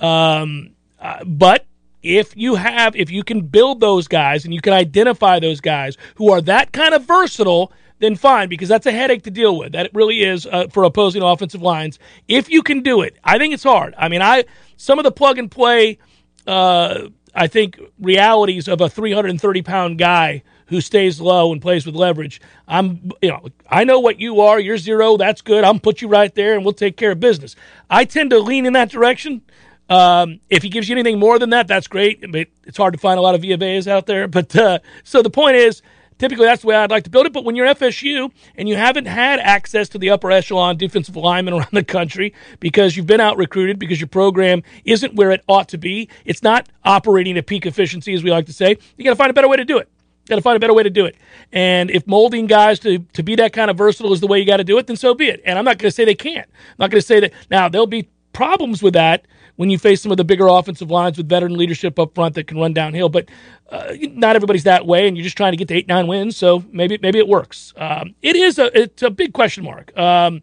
[0.00, 1.66] um, uh, but
[2.02, 5.96] if you have, if you can build those guys and you can identify those guys
[6.16, 9.72] who are that kind of versatile, then fine, because that's a headache to deal with.
[9.72, 12.00] That it really is uh, for opposing offensive lines.
[12.26, 13.94] If you can do it, I think it's hard.
[13.96, 14.44] I mean, I
[14.82, 15.96] some of the plug and play,
[16.44, 21.94] uh, I think realities of a 330 pound guy who stays low and plays with
[21.94, 22.40] leverage.
[22.66, 24.58] I'm, you know, I know what you are.
[24.58, 25.16] You're zero.
[25.16, 25.62] That's good.
[25.62, 27.54] I'm put you right there, and we'll take care of business.
[27.88, 29.42] I tend to lean in that direction.
[29.88, 32.20] Um, if he gives you anything more than that, that's great.
[32.32, 34.26] But it's hard to find a lot of VFAs out there.
[34.26, 35.80] But uh, so the point is,
[36.22, 37.32] typically that's the way I'd like to build it.
[37.32, 41.54] But when you're FSU and you haven't had access to the upper echelon defensive linemen
[41.58, 45.68] around the country because you've been out recruited because your program isn't where it ought
[45.70, 48.78] to be, it's not operating at peak efficiency, as we like to say.
[48.96, 49.88] You got to find a better way to do it.
[50.28, 51.16] Got to find a better way to do it.
[51.52, 54.46] And if molding guys to, to be that kind of versatile is the way you
[54.46, 55.42] got to do it, then so be it.
[55.44, 56.48] And I'm not going to say they can't.
[56.48, 57.32] I'm not going to say that.
[57.50, 61.16] Now, there'll be problems with that when you face some of the bigger offensive lines
[61.16, 63.08] with veteran leadership up front that can run downhill.
[63.08, 63.28] But
[63.70, 66.36] uh, not everybody's that way, and you're just trying to get to eight, nine wins.
[66.36, 67.72] So maybe maybe it works.
[67.76, 69.96] Um, it is a it's a big question mark.
[69.96, 70.42] Um,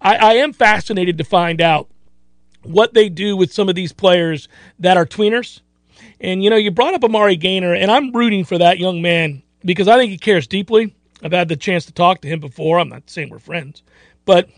[0.00, 1.88] I, I am fascinated to find out
[2.62, 5.60] what they do with some of these players that are tweeners.
[6.20, 9.42] And you know, you brought up Amari Gainer, and I'm rooting for that young man
[9.64, 10.94] because I think he cares deeply.
[11.22, 12.78] I've had the chance to talk to him before.
[12.78, 13.82] I'm not saying we're friends,
[14.24, 14.48] but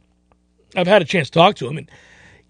[0.77, 1.91] I've had a chance to talk to him, and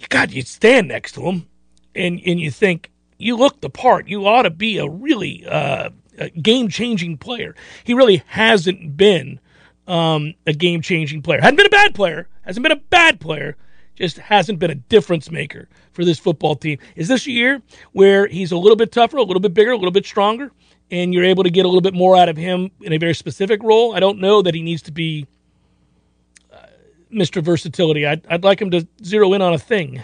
[0.08, 1.46] God, you stand next to him,
[1.94, 4.08] and and you think you look the part.
[4.08, 5.90] You ought to be a really uh,
[6.40, 7.54] game changing player.
[7.84, 9.40] He really hasn't been
[9.86, 11.40] um, a game changing player.
[11.40, 12.28] Hasn't been a bad player.
[12.42, 13.56] Hasn't been a bad player.
[13.94, 16.78] Just hasn't been a difference maker for this football team.
[16.96, 17.60] Is this year
[17.92, 20.50] where he's a little bit tougher, a little bit bigger, a little bit stronger,
[20.90, 23.14] and you're able to get a little bit more out of him in a very
[23.14, 23.94] specific role?
[23.94, 25.26] I don't know that he needs to be
[27.12, 27.42] Mr.
[27.42, 28.06] Versatility.
[28.06, 30.02] I'd, I'd like him to zero in on a thing.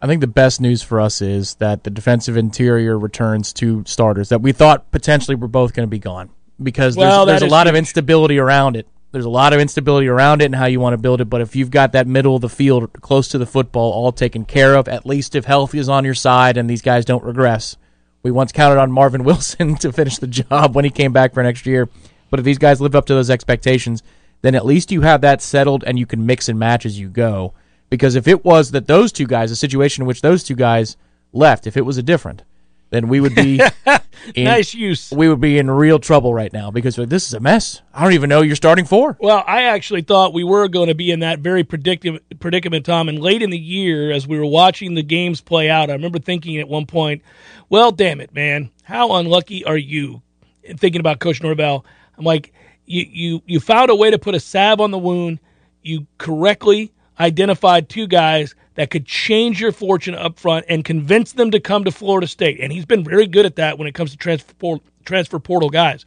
[0.00, 4.28] I think the best news for us is that the defensive interior returns two starters
[4.28, 6.30] that we thought potentially were both going to be gone
[6.62, 8.86] because Well, there's, there's a lot of instability around it.
[9.10, 11.24] There's a lot of instability around it and how you want to build it.
[11.24, 14.44] But if you've got that middle of the field close to the football all taken
[14.44, 17.76] care of, at least if health is on your side and these guys don't regress.
[18.22, 21.42] We once counted on Marvin Wilson to finish the job when he came back for
[21.42, 21.88] next year.
[22.30, 24.02] But if these guys live up to those expectations,
[24.42, 27.08] then at least you have that settled and you can mix and match as you
[27.08, 27.54] go.
[27.90, 30.96] Because if it was that those two guys, a situation in which those two guys
[31.32, 32.42] left, if it was a different,
[32.90, 33.60] then we would be
[34.34, 35.10] in, Nice use.
[35.10, 37.82] we would be in real trouble right now because this is a mess.
[37.92, 39.16] I don't even know you're starting four.
[39.20, 43.08] Well, I actually thought we were going to be in that very predictive predicament, Tom.
[43.08, 46.18] And late in the year, as we were watching the games play out, I remember
[46.18, 47.22] thinking at one point,
[47.68, 50.22] "Well, damn it, man, how unlucky are you?"
[50.66, 51.84] And thinking about Coach Norvell,
[52.16, 52.52] I'm like,
[52.88, 55.38] "You you you found a way to put a salve on the wound.
[55.82, 61.50] You correctly identified two guys that could change your fortune up front and convince them
[61.50, 62.58] to come to Florida State.
[62.60, 66.04] And he's been very good at that when it comes to transfer transfer portal guys."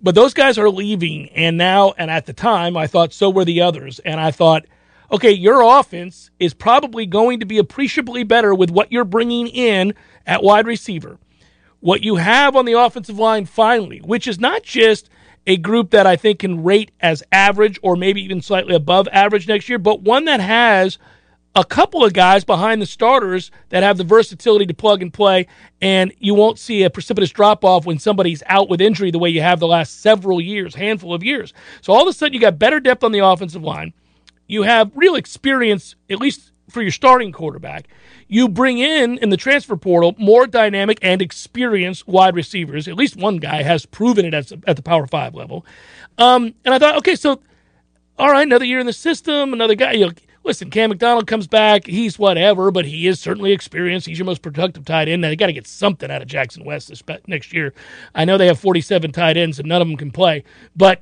[0.00, 3.44] But those guys are leaving, and now, and at the time, I thought so were
[3.44, 3.98] the others.
[4.00, 4.64] And I thought,
[5.10, 9.94] okay, your offense is probably going to be appreciably better with what you're bringing in
[10.24, 11.18] at wide receiver.
[11.80, 15.10] What you have on the offensive line finally, which is not just
[15.48, 19.48] a group that I think can rate as average or maybe even slightly above average
[19.48, 20.98] next year, but one that has
[21.54, 25.46] a couple of guys behind the starters that have the versatility to plug and play,
[25.80, 29.30] and you won't see a precipitous drop off when somebody's out with injury the way
[29.30, 31.54] you have the last several years, handful of years.
[31.80, 33.94] So all of a sudden, you got better depth on the offensive line.
[34.46, 37.88] You have real experience, at least for your starting quarterback.
[38.26, 42.86] You bring in in the transfer portal more dynamic and experienced wide receivers.
[42.88, 45.64] At least one guy has proven it at, at the Power Five level.
[46.18, 47.40] Um, and I thought, okay, so
[48.18, 49.92] all right, another year in the system, another guy.
[49.92, 51.86] You know, listen, Cam McDonald comes back.
[51.86, 54.06] He's whatever, but he is certainly experienced.
[54.06, 55.22] He's your most productive tight end.
[55.22, 57.72] Now, they got to get something out of Jackson West this next year.
[58.14, 60.42] I know they have 47 tight ends and none of them can play,
[60.74, 61.00] but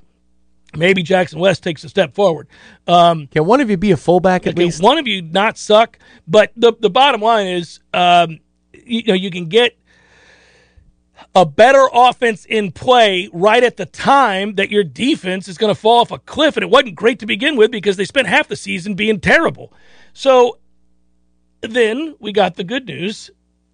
[0.75, 2.49] maybe Jackson West takes a step forward.
[2.87, 4.83] Um, can one of you be a fullback at least?
[4.83, 8.41] One of you not suck, but the the bottom line is, um,
[8.73, 9.77] you know, you can get
[11.35, 15.81] a better offense in play right at the time that your defense is going to
[15.81, 16.57] fall off a cliff.
[16.57, 19.73] And it wasn't great to begin with because they spent half the season being terrible.
[20.13, 20.59] So
[21.61, 23.31] then we got the good news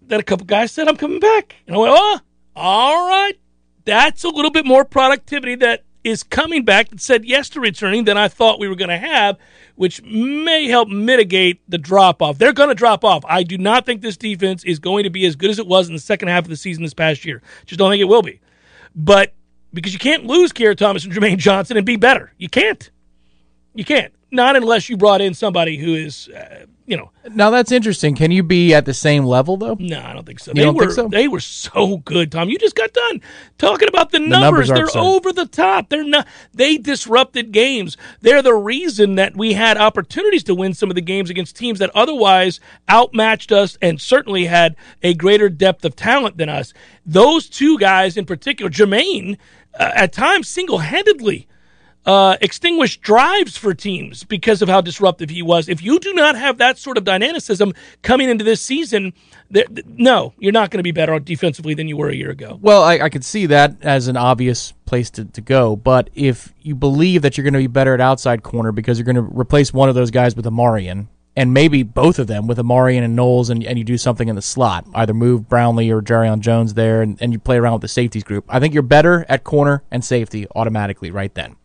[0.07, 1.55] that a couple guys said, I'm coming back.
[1.67, 2.19] And I went, oh,
[2.55, 3.37] all right.
[3.85, 8.03] That's a little bit more productivity that is coming back that said yes to returning
[8.03, 9.37] than I thought we were going to have,
[9.75, 12.37] which may help mitigate the drop off.
[12.37, 13.23] They're going to drop off.
[13.27, 15.87] I do not think this defense is going to be as good as it was
[15.87, 17.41] in the second half of the season this past year.
[17.65, 18.39] Just don't think it will be.
[18.95, 19.33] But
[19.73, 22.33] because you can't lose Keir Thomas and Jermaine Johnson and be better.
[22.37, 22.89] You can't.
[23.73, 24.13] You can't.
[24.33, 27.11] Not unless you brought in somebody who is, uh, you know.
[27.31, 28.15] Now that's interesting.
[28.15, 29.77] Can you be at the same level though?
[29.79, 30.51] No, I don't think so.
[30.51, 31.07] You they don't were think so?
[31.07, 32.49] they were so good, Tom.
[32.49, 33.21] You just got done
[33.59, 34.99] talking about the, numbers are They're absurd.
[34.99, 35.89] over the top.
[35.89, 36.27] They're not.
[36.51, 37.95] They disrupted games.
[38.21, 41.77] They're the reason that we had opportunities to win some of the games against teams
[41.77, 42.59] that otherwise
[42.91, 46.73] outmatched us and certainly had a greater depth of talent than us.
[47.05, 49.37] Those two guys in particular, Jermaine,
[49.79, 51.47] uh, at times single handedly
[52.05, 55.69] uh, extinguished drives for teams because of how disruptive he was.
[55.69, 59.13] If you do not have that sort of dynamicism coming into this season,
[59.53, 62.31] th- th- no, you're not going to be better defensively than you were a year
[62.31, 62.59] ago.
[62.61, 65.75] Well, I, I could see that as an obvious place to, to go.
[65.75, 69.05] But if you believe that you're going to be better at outside corner because you're
[69.05, 72.59] going to replace one of those guys with Omarion, and maybe both of them with
[72.59, 76.01] Omarion and Knowles, and, and you do something in the slot, either move Brownlee or
[76.01, 78.83] Jarrian Jones there, and, and you play around with the safeties group, I think you're
[78.83, 81.55] better at corner and safety automatically right then.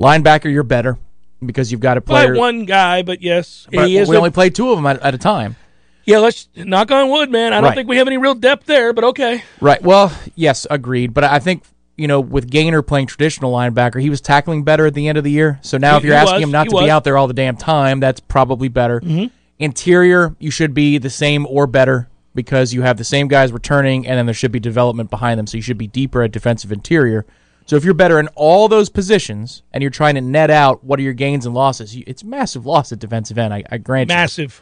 [0.00, 0.98] Linebacker, you're better
[1.44, 2.28] because you've got a player.
[2.32, 4.08] Play one guy, but yes, but he is.
[4.08, 5.56] we a- only play two of them at, at a time.
[6.04, 7.52] yeah, let's knock on wood, man.
[7.52, 7.74] I don't Right.
[7.74, 9.42] think we have any real depth there, but okay.
[9.60, 9.82] Right.
[9.82, 11.12] Well, yes, agreed.
[11.14, 11.62] But I think
[11.96, 15.24] you know with Gainer playing traditional linebacker, he was tackling better at the end of
[15.24, 15.58] the year.
[15.62, 16.42] So now, He- if you're asking was.
[16.44, 16.84] him not to was.
[16.84, 19.00] be out there all the damn time, that's probably better.
[19.00, 19.26] Mm-hmm.
[19.58, 24.06] Interior, you should be the same or better because you have the same guys returning,
[24.06, 25.46] and then there should be development behind them.
[25.46, 27.26] So you should be deeper at defensive interior.
[27.70, 30.98] So if you're better in all those positions and you're trying to net out what
[30.98, 33.54] are your gains and losses, you, it's massive loss at defensive end.
[33.54, 34.16] I, I grant you.
[34.16, 34.60] Massive.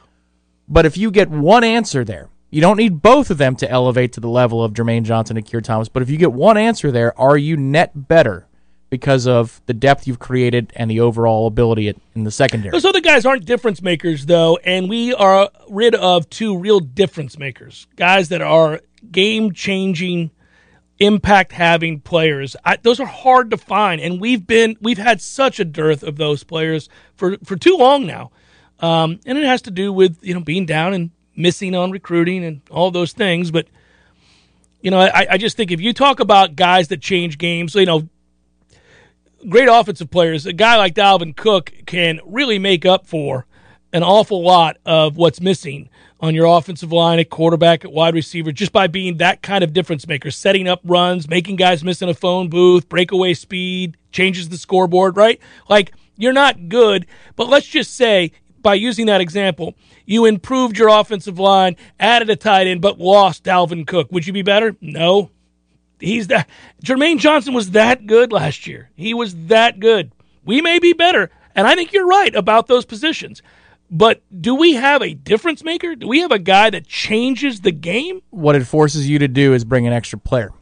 [0.69, 4.13] But if you get one answer there, you don't need both of them to elevate
[4.13, 5.89] to the level of Jermaine Johnson and Keir Thomas.
[5.89, 8.47] But if you get one answer there, are you net better
[8.91, 12.73] because of the depth you've created and the overall ability at, in the secondary?
[12.73, 17.39] Those other guys aren't difference makers, though, and we are rid of two real difference
[17.39, 17.87] makers.
[17.97, 20.31] Guys that are game changing,
[20.99, 22.57] impact having players.
[22.65, 26.17] I, those are hard to find, and we've been we've had such a dearth of
[26.17, 28.31] those players for for too long now.
[28.81, 32.45] Um, and it has to do with you know being down and missing on recruiting
[32.45, 33.51] and all those things.
[33.51, 33.69] But
[34.81, 37.87] you know, I, I just think if you talk about guys that change games, you
[37.87, 38.09] know,
[39.49, 43.47] great offensive players, a guy like Dalvin Cook can really make up for
[43.93, 45.89] an awful lot of what's missing
[46.21, 49.73] on your offensive line at quarterback, at wide receiver, just by being that kind of
[49.73, 54.49] difference maker, setting up runs, making guys miss in a phone booth, breakaway speed, changes
[54.49, 55.41] the scoreboard, right?
[55.69, 60.89] Like, you're not good, but let's just say, by using that example, you improved your
[60.89, 64.11] offensive line, added a tight end, but lost Dalvin Cook.
[64.11, 64.77] Would you be better?
[64.81, 65.31] No,
[66.01, 66.49] he's that
[66.85, 68.91] Jermaine Johnson was that good last year.
[68.97, 70.11] He was that good.
[70.45, 73.43] We may be better, and I think you're right about those positions.
[73.91, 75.95] But do we have a difference maker?
[75.95, 78.23] Do we have a guy that changes the game?
[78.31, 80.53] what it forces you to do is bring an extra player.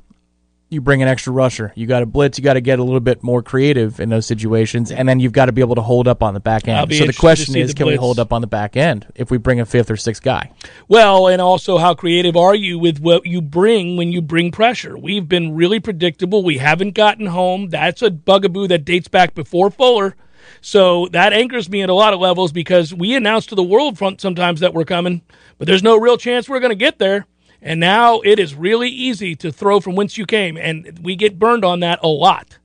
[0.68, 1.72] You bring an extra rusher.
[1.76, 2.38] You got to blitz.
[2.38, 5.32] You got to get a little bit more creative in those situations, and then you've
[5.32, 6.92] got to be able to hold up on the back end.
[6.92, 9.38] So the question is, the can we hold up on the back end if we
[9.38, 10.50] bring a fifth or sixth guy?
[10.88, 14.98] Well, and also how creative are you with what you bring when you bring pressure?
[14.98, 16.42] We've been really predictable.
[16.42, 17.68] We haven't gotten home.
[17.68, 20.16] That's a bugaboo that dates back before Fuller.
[20.60, 23.98] So that anchors me at a lot of levels because we announce to the world
[23.98, 25.22] front sometimes that we're coming,
[25.58, 27.26] but there's no real chance we're going to get there.
[27.62, 31.38] And now it is really easy to throw from whence you came, and we get
[31.38, 32.58] burned on that a lot.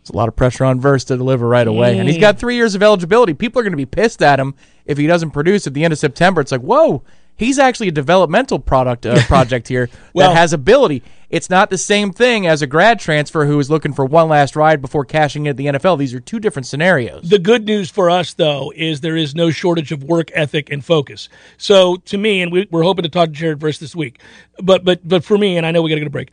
[0.00, 2.56] It's a lot of pressure on Verse to deliver right away, and he's got three
[2.56, 3.34] years of eligibility.
[3.34, 4.54] People are going to be pissed at him
[4.86, 7.02] if he doesn't produce at the end of September, it's like, whoa,
[7.36, 11.02] he's actually a developmental product uh, project here Well- that has ability.
[11.30, 14.56] It's not the same thing as a grad transfer who is looking for one last
[14.56, 15.96] ride before cashing in at the NFL.
[15.96, 17.30] These are two different scenarios.
[17.30, 20.84] The good news for us, though, is there is no shortage of work ethic and
[20.84, 21.28] focus.
[21.56, 24.20] So, to me, and we, we're hoping to talk to Jared Verse this week,
[24.60, 26.32] but but but for me, and I know we got to get a break.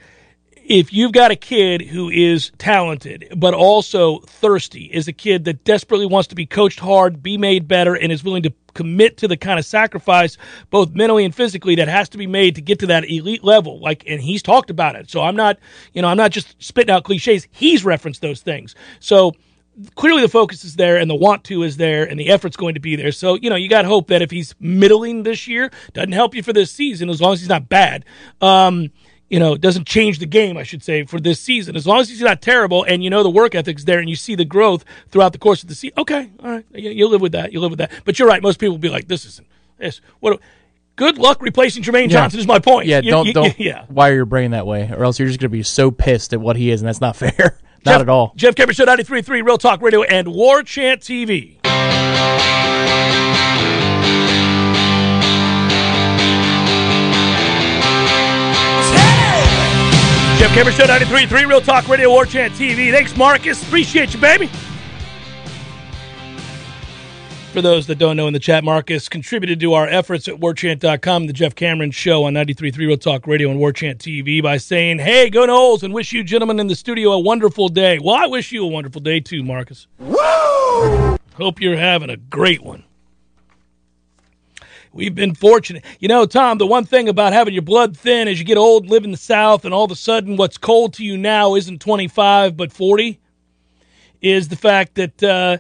[0.68, 5.64] If you've got a kid who is talented but also thirsty, is a kid that
[5.64, 9.30] desperately wants to be coached hard, be made better, and is willing to commit to
[9.30, 10.38] the kind of sacrifice,
[10.70, 13.80] both mentally and physically, that has to be made to get to that elite level.
[13.80, 15.10] Like, and he's talked about it.
[15.10, 15.58] So I'm not,
[15.94, 17.48] you know, I'm not just spitting out cliches.
[17.52, 18.76] He's referenced those things.
[19.00, 19.32] So
[19.96, 22.74] clearly the focus is there and the want to is there and the effort's going
[22.74, 23.14] to be there.
[23.14, 26.44] So, you know, you got hope that if he's middling this year, doesn't help you
[26.44, 28.04] for this season as long as he's not bad.
[28.42, 28.92] Um,
[29.30, 31.76] you know, it doesn't change the game, I should say, for this season.
[31.76, 34.16] As long as he's not terrible and you know the work ethic's there and you
[34.16, 37.34] see the growth throughout the course of the season, okay, all right, you, live with
[37.34, 37.52] that.
[37.52, 37.92] You live with that.
[38.06, 38.42] But you're right.
[38.42, 39.48] Most people will be like, this isn't
[39.78, 40.00] this.
[40.20, 40.40] What?
[40.96, 42.22] Good luck replacing Jermaine Yeah.
[42.22, 42.88] Johnson is my point.
[42.88, 43.86] Yeah, You- don't you- don't yeah.
[43.90, 46.40] wire your brain that way, or else you're just going to be so pissed at
[46.42, 47.60] what he is, and that's not fair.
[47.86, 48.34] not Jeff, at all.
[48.36, 51.57] Jeff Cameron Show 93.3 Real Talk Radio and War Chant TV.
[60.48, 62.90] Jeff Cameron Show 93.3 Real Talk Radio War Chant TV.
[62.90, 63.62] Thanks, Marcus.
[63.64, 64.48] Appreciate you, baby.
[67.52, 71.28] For those that don't know in the chat, Marcus contributed to our efforts at warchant.com,
[71.28, 75.30] the Jeff Cameron Show on 93.3 Real Talk Radio and Warchant TV by saying, hey,
[75.30, 78.00] go Noles and wish you gentlemen in the studio a wonderful day.
[78.00, 79.88] Well, I wish you a wonderful day too, Marcus.
[80.00, 81.18] Woo!
[81.34, 82.86] Hope you're having a great one.
[84.98, 85.86] We've been fortunate.
[86.00, 88.90] You know, Tom, the one thing about having your blood thin as you get old
[88.90, 91.80] live in the South, and all of a sudden what's cold to you now isn't
[91.80, 93.20] 25 but 40,
[94.22, 95.58] is the fact that uh,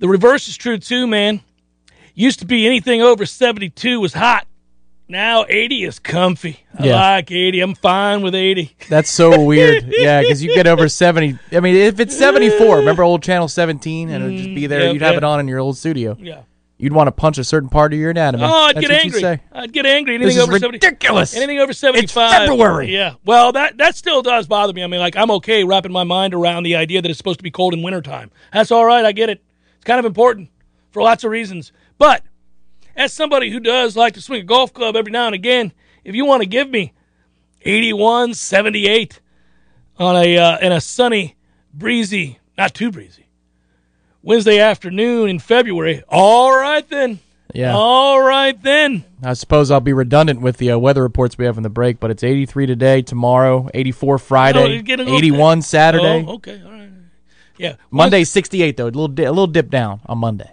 [0.00, 1.40] the reverse is true too, man.
[2.14, 4.46] Used to be anything over 72 was hot.
[5.08, 6.60] Now 80 is comfy.
[6.78, 6.94] I Yeah.
[6.96, 7.60] like 80.
[7.60, 8.74] I'm fine with 80.
[8.88, 9.84] That's so weird.
[9.88, 11.38] Yeah, because you get over 70.
[11.52, 14.86] I mean, if it's 74, remember old Channel 17, and it would just be there.
[14.86, 16.16] yeah, you'd have it on in your old studio.
[16.20, 16.40] Yeah.
[16.82, 18.42] You'd want to punch a certain part of your anatomy.
[18.42, 19.20] Oh, I'd That's get angry.
[19.20, 19.40] Say.
[19.52, 20.16] I'd get angry.
[20.16, 21.36] Anything over 70 ridiculous.
[21.36, 22.48] Anything over 75.
[22.48, 22.92] February.
[22.92, 23.14] Yeah.
[23.24, 24.82] Well, that that still does bother me.
[24.82, 27.44] I mean, like I'm okay wrapping my mind around the idea that it's supposed to
[27.44, 28.32] be cold in wintertime.
[28.52, 29.04] That's all right.
[29.04, 29.44] I get it.
[29.76, 30.50] It's kind of important
[30.90, 31.70] for lots of reasons.
[31.98, 32.24] But
[32.96, 35.72] as somebody who does like to swing a golf club every now and again,
[36.02, 36.94] if you want to give me
[37.60, 39.20] 81, 78
[39.98, 41.36] on a uh, in a sunny,
[41.72, 43.21] breezy, not too breezy,
[44.22, 47.18] Wednesday afternoon in February, all right then.
[47.54, 47.74] Yeah.
[47.74, 49.04] All right then.
[49.22, 52.00] I suppose I'll be redundant with the uh, weather reports we have in the break,
[52.00, 56.24] but it's 83 today, tomorrow, 84 Oh, Friday, you're getting 81 Saturday.
[56.26, 56.62] Oh, okay.
[56.64, 56.88] All right.
[57.58, 57.76] Yeah.
[57.90, 60.50] Monday 68 though, a little di- a little dip down on Monday.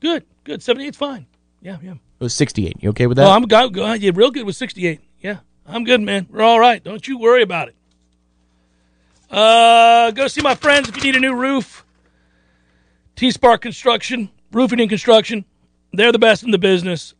[0.00, 0.24] Good.
[0.44, 0.60] Good.
[0.60, 1.26] 78's fine.
[1.60, 1.92] Yeah, yeah.
[1.92, 2.76] It was 68.
[2.80, 3.26] You okay with that?
[3.26, 5.00] Oh, I'm go, go, yeah, real good with 68.
[5.20, 5.38] Yeah.
[5.66, 6.26] I'm good, man.
[6.30, 6.82] We're all right.
[6.82, 7.76] Don't you worry about it.
[9.30, 11.81] Uh, go see my friends if you need a new roof.
[13.16, 15.44] T Spark Construction, roofing and construction.
[15.92, 17.14] They're the best in the business.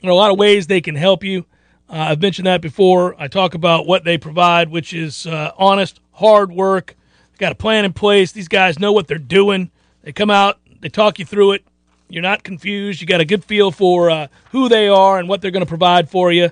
[0.00, 1.44] There are a lot of ways they can help you.
[1.90, 3.14] Uh, I've mentioned that before.
[3.18, 6.96] I talk about what they provide, which is uh, honest, hard work.
[7.30, 8.32] They've got a plan in place.
[8.32, 9.70] These guys know what they're doing.
[10.02, 11.64] They come out, they talk you through it.
[12.08, 13.00] You're not confused.
[13.00, 15.68] You got a good feel for uh, who they are and what they're going to
[15.68, 16.50] provide for you.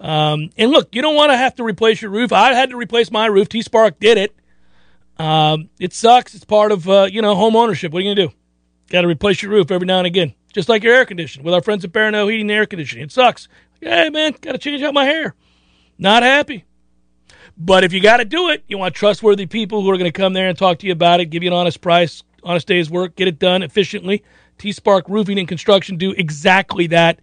[0.00, 2.32] Um, and look, you don't want to have to replace your roof.
[2.32, 3.48] I had to replace my roof.
[3.48, 4.34] T Spark did it.
[5.18, 6.34] Um, it sucks.
[6.34, 7.92] It's part of uh, you know home ownership.
[7.92, 8.34] What are you gonna do?
[8.90, 11.44] Got to replace your roof every now and again, just like your air conditioning.
[11.44, 13.48] With our friends at Barano Heating and Air Conditioning, it sucks.
[13.80, 15.34] Hey man, got to change out my hair.
[15.98, 16.64] Not happy.
[17.56, 20.12] But if you got to do it, you want trustworthy people who are going to
[20.12, 22.90] come there and talk to you about it, give you an honest price, honest day's
[22.90, 24.24] work, get it done efficiently.
[24.58, 27.20] T Spark Roofing and Construction do exactly that.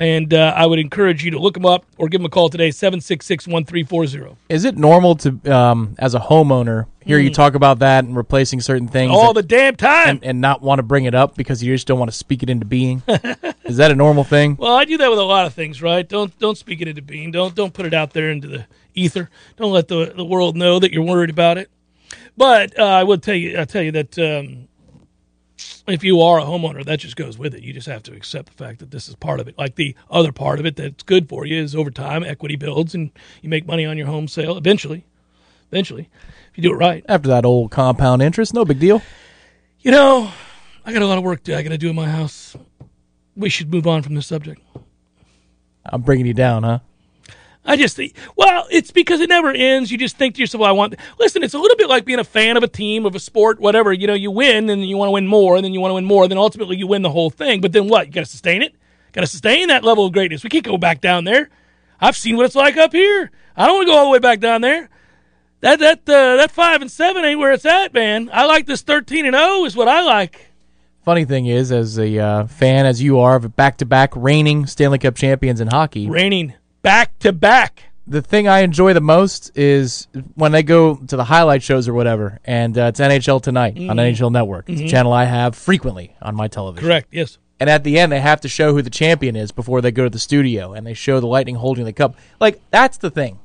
[0.00, 2.48] And uh, I would encourage you to look them up or give them a call
[2.48, 4.36] today, 766 1340.
[4.48, 8.60] Is it normal to, um, as a homeowner, hear you talk about that and replacing
[8.60, 10.08] certain things All that- the damn time.
[10.08, 12.44] and, and not want to bring it up because you just don't want to speak
[12.44, 13.02] it into being?
[13.64, 14.54] Is that a normal thing?
[14.56, 16.08] Well, I do that with a lot of things, right?
[16.08, 17.32] Don't don't speak it into being.
[17.32, 19.28] Don't don't put it out there into the ether.
[19.56, 21.70] Don't let the the world know that you're worried about it.
[22.36, 24.67] But uh, I will tell you, I tell you that um,
[25.86, 27.62] if you are a homeowner, that just goes with it.
[27.62, 29.58] You just have to accept the fact that this is part of it.
[29.58, 32.94] Like the other part of it that's good for you is over time, equity builds,
[32.94, 33.10] and
[33.42, 35.04] you make money on your home sale eventually.
[35.70, 36.08] Eventually,
[36.50, 37.04] if you do it right.
[37.08, 39.02] After that old compound interest, no big deal.
[39.80, 40.32] You know,
[40.84, 42.56] I got a lot of work to I got to do in my house.
[43.36, 44.60] We should move on from this subject.
[45.84, 46.78] I'm bringing you down, huh?
[47.68, 49.92] I just think, well, it's because it never ends.
[49.92, 50.94] You just think to yourself, well, I want.
[51.18, 53.60] Listen, it's a little bit like being a fan of a team, of a sport,
[53.60, 53.92] whatever.
[53.92, 55.94] You know, you win and you want to win more, and then you want to
[55.96, 57.60] win more, and then ultimately you win the whole thing.
[57.60, 58.06] But then what?
[58.06, 58.74] You got to sustain it.
[59.12, 60.42] Got to sustain that level of greatness.
[60.42, 61.50] We can't go back down there.
[62.00, 63.30] I've seen what it's like up here.
[63.54, 64.88] I don't want to go all the way back down there.
[65.60, 68.30] That that uh, that five and seven ain't where it's at, man.
[68.32, 70.52] I like this thirteen and zero is what I like.
[71.04, 75.16] Funny thing is, as a uh, fan as you are of back-to-back reigning Stanley Cup
[75.16, 76.54] champions in hockey, Raining
[76.88, 77.82] back to back.
[78.06, 81.92] the thing I enjoy the most is when they go to the highlight shows or
[81.92, 84.70] whatever, and uh, it's NHL Tonight on NHL Network.
[84.70, 86.88] It's a channel I have frequently on my television.
[86.88, 87.08] Correct.
[87.10, 87.36] Yes.
[87.60, 90.04] And at the end, they have to show who the champion is before they go
[90.04, 92.16] to the studio, and they show the Lightning holding the cup.
[92.40, 93.38] Like that's the thing.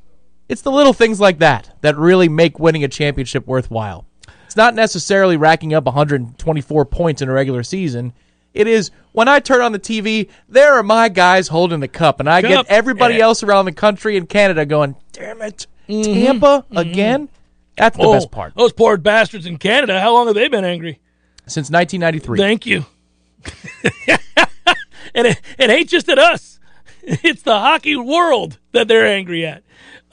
[0.47, 4.05] It's the little things like that that really make winning a championship worthwhile.
[4.45, 8.13] It's not necessarily racking up 124 points in a regular season.
[8.53, 12.19] It is when I turn on the TV, there are my guys holding the cup,
[12.19, 12.49] and I Cup.
[12.49, 13.25] get everybody Yeah.
[13.25, 16.13] else around the country and Canada going, "Damn it, mm-hmm.
[16.13, 16.77] Tampa mm-hmm.
[16.77, 17.29] again!"
[17.77, 18.53] That's the oh, best part.
[18.55, 19.99] Those poor bastards in Canada.
[19.99, 20.99] How long have they been angry?
[21.47, 22.85] Since 1993, Thank you.
[25.15, 26.59] and it, it ain't just at us.
[27.05, 29.61] It's the hockey world that they're angry at.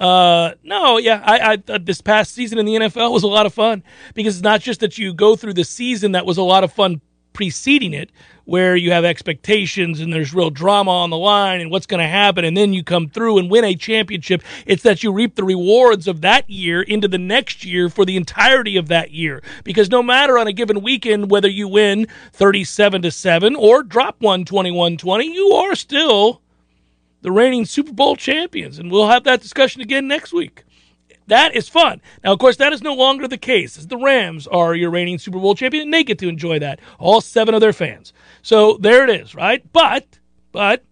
[0.01, 3.47] Uh, no, yeah, I, I thought this past season in the NFL was a lot
[3.47, 3.84] of fun
[4.14, 6.72] because it's not just that you go through the season that was a lot of
[6.72, 7.01] fun
[7.33, 8.11] preceding it,
[8.45, 12.09] where you have expectations and there's real drama on the line and what's going to
[12.09, 14.43] happen, and then you come through and win a championship.
[14.66, 18.16] It's that you reap the rewards of that year into the next year for the
[18.16, 19.43] entirety of that year.
[19.62, 24.20] Because no matter on a given weekend whether you win 37 to 7 or drop
[24.20, 26.41] one 21 20, you are still
[27.22, 28.78] the reigning Super Bowl champions.
[28.78, 30.64] And we'll have that discussion again next week.
[31.31, 32.03] That is fun.
[32.24, 35.16] Now, of course, that is no longer the case, as the Rams are your reigning
[35.16, 36.81] Super Bowl champion, and they get to enjoy that.
[36.99, 38.12] All seven of their fans.
[38.43, 39.64] So there it is, right?
[39.72, 40.18] But,
[40.51, 40.83] but,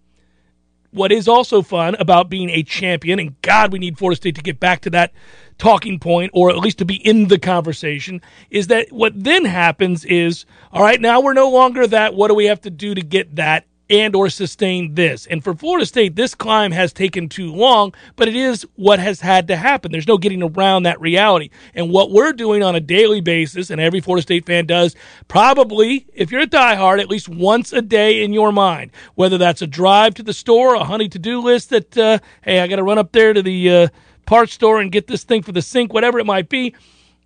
[0.92, 4.42] what is also fun about being a champion, and God, we need Florida State to
[4.42, 5.12] get back to that
[5.58, 10.04] talking point, or at least to be in the conversation, is that what then happens
[10.04, 12.14] is, all right, now we're no longer that.
[12.14, 13.66] What do we have to do to get that?
[13.90, 15.26] And or sustain this.
[15.26, 19.20] And for Florida State, this climb has taken too long, but it is what has
[19.20, 19.92] had to happen.
[19.92, 21.50] There's no getting around that reality.
[21.74, 24.94] And what we're doing on a daily basis, and every Florida State fan does,
[25.28, 29.62] probably, if you're a diehard, at least once a day in your mind, whether that's
[29.62, 32.82] a drive to the store, a honey to-do list that, uh, hey, I got to
[32.82, 33.88] run up there to the uh,
[34.26, 36.74] parts store and get this thing for the sink, whatever it might be.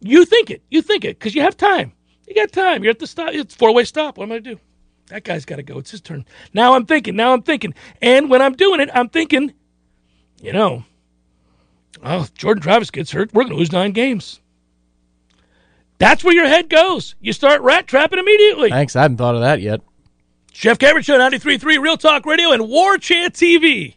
[0.00, 0.62] You think it.
[0.70, 1.92] You think it because you have time.
[2.26, 2.82] You got time.
[2.82, 3.34] You're at the stop.
[3.34, 4.18] It's four-way stop.
[4.18, 4.60] What am I going to do?
[5.12, 5.78] That guy's got to go.
[5.78, 6.24] It's his turn.
[6.54, 7.14] Now I'm thinking.
[7.14, 7.74] Now I'm thinking.
[8.00, 9.52] And when I'm doing it, I'm thinking,
[10.40, 10.84] you know,
[12.02, 14.40] oh, Jordan Travis gets hurt, we're going to lose nine games.
[15.98, 17.14] That's where your head goes.
[17.20, 18.70] You start rat trapping immediately.
[18.70, 18.96] Thanks.
[18.96, 19.82] I hadn't thought of that yet.
[20.50, 23.96] Jeff Cameron Show, 93.3 Real Talk Radio and War Chant TV.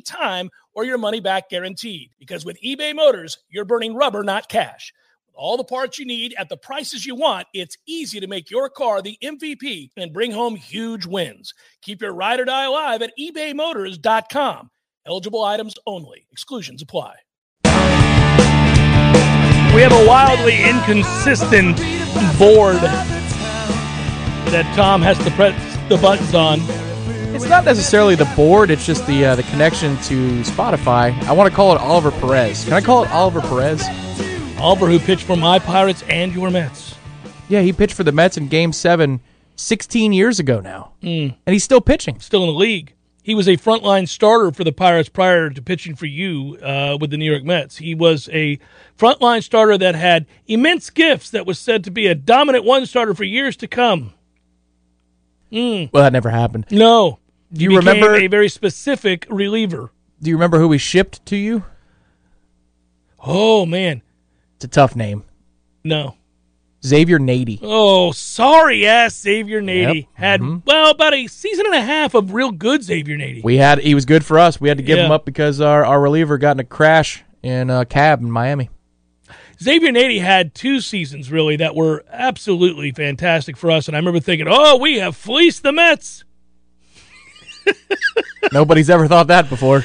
[0.00, 2.10] time or your money back guaranteed.
[2.18, 4.92] Because with eBay Motors, you're burning rubber, not cash.
[5.26, 8.50] With all the parts you need at the prices you want, it's easy to make
[8.50, 11.54] your car the MVP and bring home huge wins.
[11.82, 14.70] Keep your ride or die alive at ebaymotors.com.
[15.06, 17.14] Eligible items only, exclusions apply.
[19.74, 21.76] We have a wildly inconsistent
[22.38, 22.76] board
[24.50, 25.54] that Tom has to press
[25.88, 26.89] the buttons on.
[27.40, 31.18] It's not necessarily the board; it's just the uh, the connection to Spotify.
[31.24, 32.64] I want to call it Oliver Perez.
[32.64, 33.82] Can I call it Oliver Perez?
[34.58, 36.96] Oliver, who pitched for my Pirates and your Mets.
[37.48, 39.20] Yeah, he pitched for the Mets in Game Seven
[39.56, 41.34] 16 years ago now, mm.
[41.46, 42.20] and he's still pitching.
[42.20, 42.92] Still in the league.
[43.22, 47.10] He was a frontline starter for the Pirates prior to pitching for you uh, with
[47.10, 47.78] the New York Mets.
[47.78, 48.58] He was a
[48.98, 53.14] frontline starter that had immense gifts that was said to be a dominant one starter
[53.14, 54.12] for years to come.
[55.52, 55.90] Mm.
[55.92, 56.66] Well, that never happened.
[56.70, 57.18] No.
[57.52, 59.90] Do you remember a very specific reliever?
[60.22, 61.64] Do you remember who we shipped to you?
[63.24, 64.02] Oh man,
[64.56, 65.24] it's a tough name.
[65.84, 66.14] No.
[66.86, 67.58] Xavier Nady.
[67.62, 70.04] Oh, sorry, ass Xavier Nady Yep.
[70.14, 70.62] had Mhm.
[70.64, 73.42] well about a season and a half of real good Xavier Nady.
[73.44, 74.60] We had he was good for us.
[74.60, 75.06] We had to give Yeah.
[75.06, 78.70] him up because our, our reliever got in a crash in a cab in Miami.
[79.62, 84.20] Xavier Nady had two seasons really that were absolutely fantastic for us, and I remember
[84.20, 86.24] thinking, "Oh, we have fleeced the Mets."
[88.52, 89.84] Nobody's ever thought that before.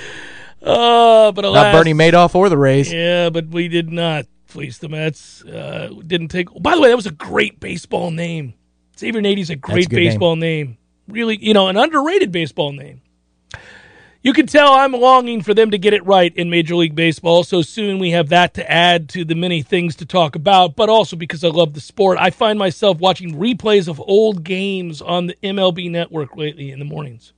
[0.61, 2.91] Uh, but alas, Not Bernie Madoff or the Rays.
[2.91, 5.43] Yeah, but we did not fleece the Mets.
[5.43, 6.47] Uh, didn't take.
[6.59, 8.53] By the way, that was a great baseball name.
[8.97, 10.05] Xavier Nady's a great a good name.
[10.07, 10.77] baseball name.
[11.07, 13.01] Really, you know, an underrated baseball name.
[14.25, 17.43] You can tell I'm longing for them to get it right in Major League Baseball.
[17.43, 20.89] So soon we have that to add to the many things to talk about, but
[20.89, 22.17] also because I love the sport.
[22.19, 26.85] I find myself watching replays of old games on the MLB network lately in the
[26.85, 27.33] mornings.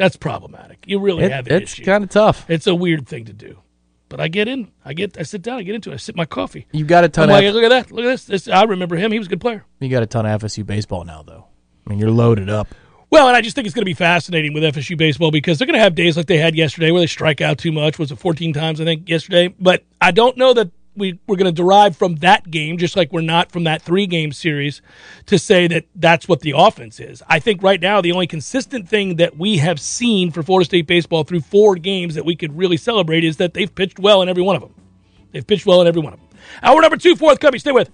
[0.00, 0.78] That's problematic.
[0.86, 1.84] You really It- have an it's issue.
[1.84, 2.46] kind of tough.
[2.48, 3.58] It's a weird thing to do.
[4.08, 4.68] But I get in.
[4.82, 5.18] I get.
[5.18, 5.58] I sit down.
[5.58, 5.94] I get into it.
[5.94, 6.66] I sip my coffee.
[6.72, 7.92] You've got a I'm ton like, of look at that.
[7.92, 8.24] Look at this.
[8.24, 8.48] this.
[8.48, 9.12] I remember him.
[9.12, 9.64] He was a good player.
[9.78, 11.44] you got a ton of FSU baseball now, though.
[11.86, 12.66] I mean, you're loaded up.
[13.10, 15.66] Well, and I just think it's going to be fascinating with FSU baseball because they're
[15.66, 17.98] going to have days like they had yesterday where they strike out too much.
[17.98, 19.54] Was it 14 times, I think, yesterday?
[19.60, 20.70] But I don't know that
[21.00, 24.06] we, we're going to derive from that game, just like we're not from that three
[24.06, 24.82] game series,
[25.26, 27.22] to say that that's what the offense is.
[27.28, 30.86] I think right now the only consistent thing that we have seen for Florida State
[30.86, 34.28] baseball through four games that we could really celebrate is that they've pitched well in
[34.28, 34.74] every one of them.
[35.32, 36.28] They've pitched well in every one of them.
[36.62, 37.60] Hour number two, fourth coming.
[37.60, 37.90] Stay with.